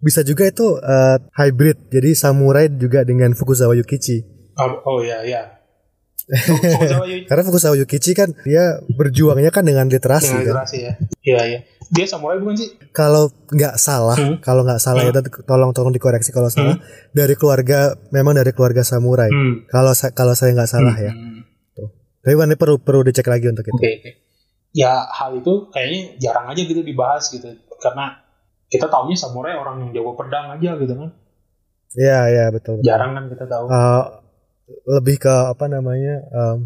[0.00, 1.92] Bisa juga itu eh, hybrid.
[1.92, 4.24] Jadi samurai juga dengan Fukuzawa Yukichi.
[4.56, 5.59] Oh, oh ya ya.
[7.28, 10.46] Karena Fukuzawa Yukichi kan dia berjuangnya kan dengan literasi dengan kan.
[10.64, 10.92] literasi ya.
[11.24, 11.60] Iya iya.
[11.90, 12.70] Dia samurai bukan sih?
[12.94, 14.38] Kalau nggak salah, Hmm.
[14.38, 16.78] kalau nggak salah ya, dan tolong tolong dikoreksi kalau salah.
[17.10, 19.26] Dari keluarga, memang dari keluarga samurai.
[19.26, 19.66] Hmm.
[19.66, 21.10] Kalau kalau saya nggak salah ya.
[21.10, 21.42] Hmm.
[22.20, 23.74] Tapi ini perlu perlu dicek lagi untuk itu.
[23.74, 24.10] Oke, oke.
[24.70, 27.48] Ya hal itu kayaknya jarang aja gitu dibahas gitu.
[27.82, 28.22] Karena
[28.70, 31.10] kita taunya samurai orang yang jago pedang aja gitu kan.
[31.98, 32.78] Iya iya betul.
[32.78, 32.86] betul.
[32.86, 33.66] Jarang kan kita tahu.
[33.66, 34.04] Eh,
[34.86, 36.58] lebih ke apa namanya em,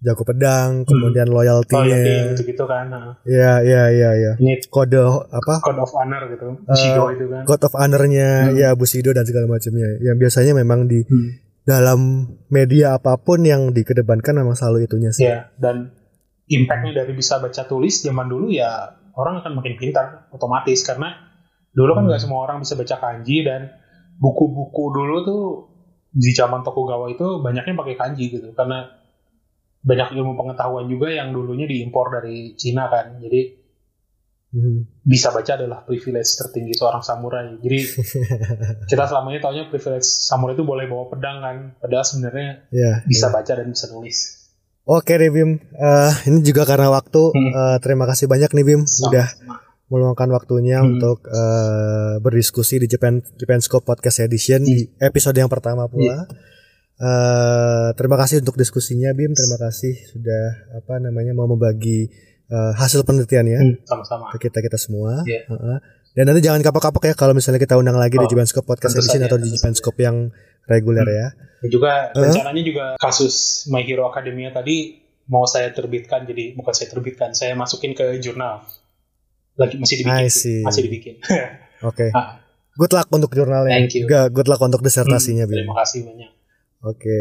[0.00, 1.96] jago pedang, kemudian Oh, ya, loyalty-nya.
[2.30, 2.84] gitu-gitu kan.
[2.86, 4.32] Nah, Iya iya iya iya.
[4.36, 5.60] Ini Kode apa?
[5.60, 6.44] code of honor gitu.
[6.44, 7.42] Eh, Bushido itu kan.
[7.42, 8.54] God of Honor-nya, Hmm.
[8.54, 9.96] ya Bushido dan segala macamnya.
[9.98, 11.40] Yang biasanya memang di Hmm.
[11.62, 12.00] dalam
[12.48, 15.24] media apa pun yang dikedepankan memang selalu itunya sih.
[15.24, 15.96] Ya, dan
[16.44, 18.68] impactnya dari bisa baca tulis zaman dulu ya
[19.14, 21.16] orang akan makin pintar otomatis karena
[21.72, 22.12] dulu kan Hmm.
[22.12, 23.72] nggak semua orang bisa baca kanji dan
[24.14, 25.42] buku-buku dulu tuh
[26.14, 28.86] di zaman Tokugawa itu banyaknya pakai kanji gitu karena
[29.82, 33.60] banyak ilmu pengetahuan juga yang dulunya diimpor dari Cina kan jadi
[34.54, 34.86] Hmm.
[35.02, 37.90] bisa baca adalah privilege tertinggi seorang samurai jadi
[38.90, 43.02] kita selama ini taunya privilege samurai itu boleh bawa pedang kan padahal sebenarnya Ya.
[43.02, 44.46] bisa baca dan bisa nulis
[44.84, 47.32] Oke nih Bim, Eh, ini juga karena waktu.
[47.32, 47.50] Hmm.
[47.50, 49.63] eh, terima kasih banyak nih Bim, udah Sama-sama.
[49.94, 50.90] Meluangkan waktunya Hmm.
[50.92, 56.26] untuk eh, berdiskusi di Japan Japan Scope Podcast Edition di episode yang pertama pula.
[56.94, 62.06] Eh, terima kasih untuk diskusinya Bim, terima kasih sudah apa namanya mau membagi
[62.44, 65.22] eh, hasil penelitiannya Hmm, sama-sama ke kita kita semua.
[65.22, 65.42] Iya.
[65.44, 65.78] Heeh.
[66.12, 68.94] Dan nanti jangan kapok-kapok ya kalau misalnya kita undang lagi di Oh, Japan Scope Podcast
[68.94, 69.72] Edition atau di Japan.
[69.72, 70.30] Scope yang
[70.64, 71.26] reguler ya.
[71.58, 72.22] Dan juga Huh?
[72.22, 73.34] rencananya juga kasus
[73.66, 78.62] My Hero Academia tadi mau saya terbitkan jadi bukan saya terbitkan saya masukin ke jurnal
[79.54, 81.14] lagi masih dibikin masih dibikin
[81.88, 82.08] Oke.
[82.10, 82.40] Ah.
[82.74, 83.70] Good luck untuk jurnalnya.
[83.70, 84.08] Thank you.
[84.08, 85.58] Juga good luck untuk disertasinya Hmm, Bim.
[85.62, 86.30] terima kasih banyak
[86.82, 87.18] Oke.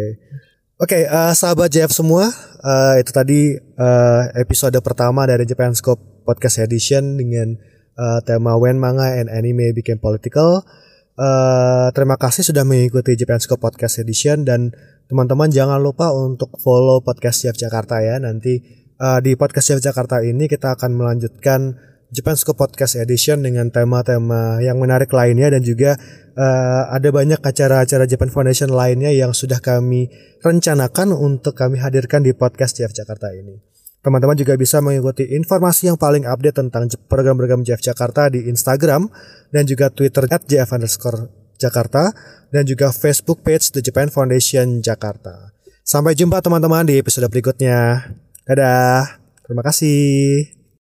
[0.76, 2.28] Oke, eh, sahabat JF semua,
[2.60, 7.54] eh, itu tadi eh, episode pertama dari Japan Scope Podcast Edition dengan
[7.94, 10.66] eh, tema When Manga and Anime Became Political.
[11.14, 14.74] Eh, terima kasih sudah mengikuti Japan Scope Podcast Edition dan
[15.06, 18.18] teman-teman jangan lupa untuk follow podcast JF Jakarta ya.
[18.18, 18.58] Nanti
[18.98, 21.78] eh, di podcast JF Jakarta ini kita akan melanjutkan
[22.14, 25.98] Japan Scope Podcast Edition dengan tema-tema yang menarik lainnya dan juga
[26.38, 30.14] eh, ada banyak acara-acara Japan Foundation lainnya yang sudah kami
[30.46, 33.58] rencanakan untuk kami hadirkan di podcast JF Jakarta ini.
[34.06, 39.10] Teman-teman juga bisa mengikuti informasi yang paling update tentang program-program JF Jakarta di Instagram
[39.50, 42.14] dan juga Twitter at JF underscore Jakarta
[42.54, 45.56] dan juga Facebook page The Japan Foundation Jakarta.
[45.82, 48.12] Sampai jumpa teman-teman di episode berikutnya.
[48.44, 49.24] Dadah.
[49.48, 50.63] Terima kasih.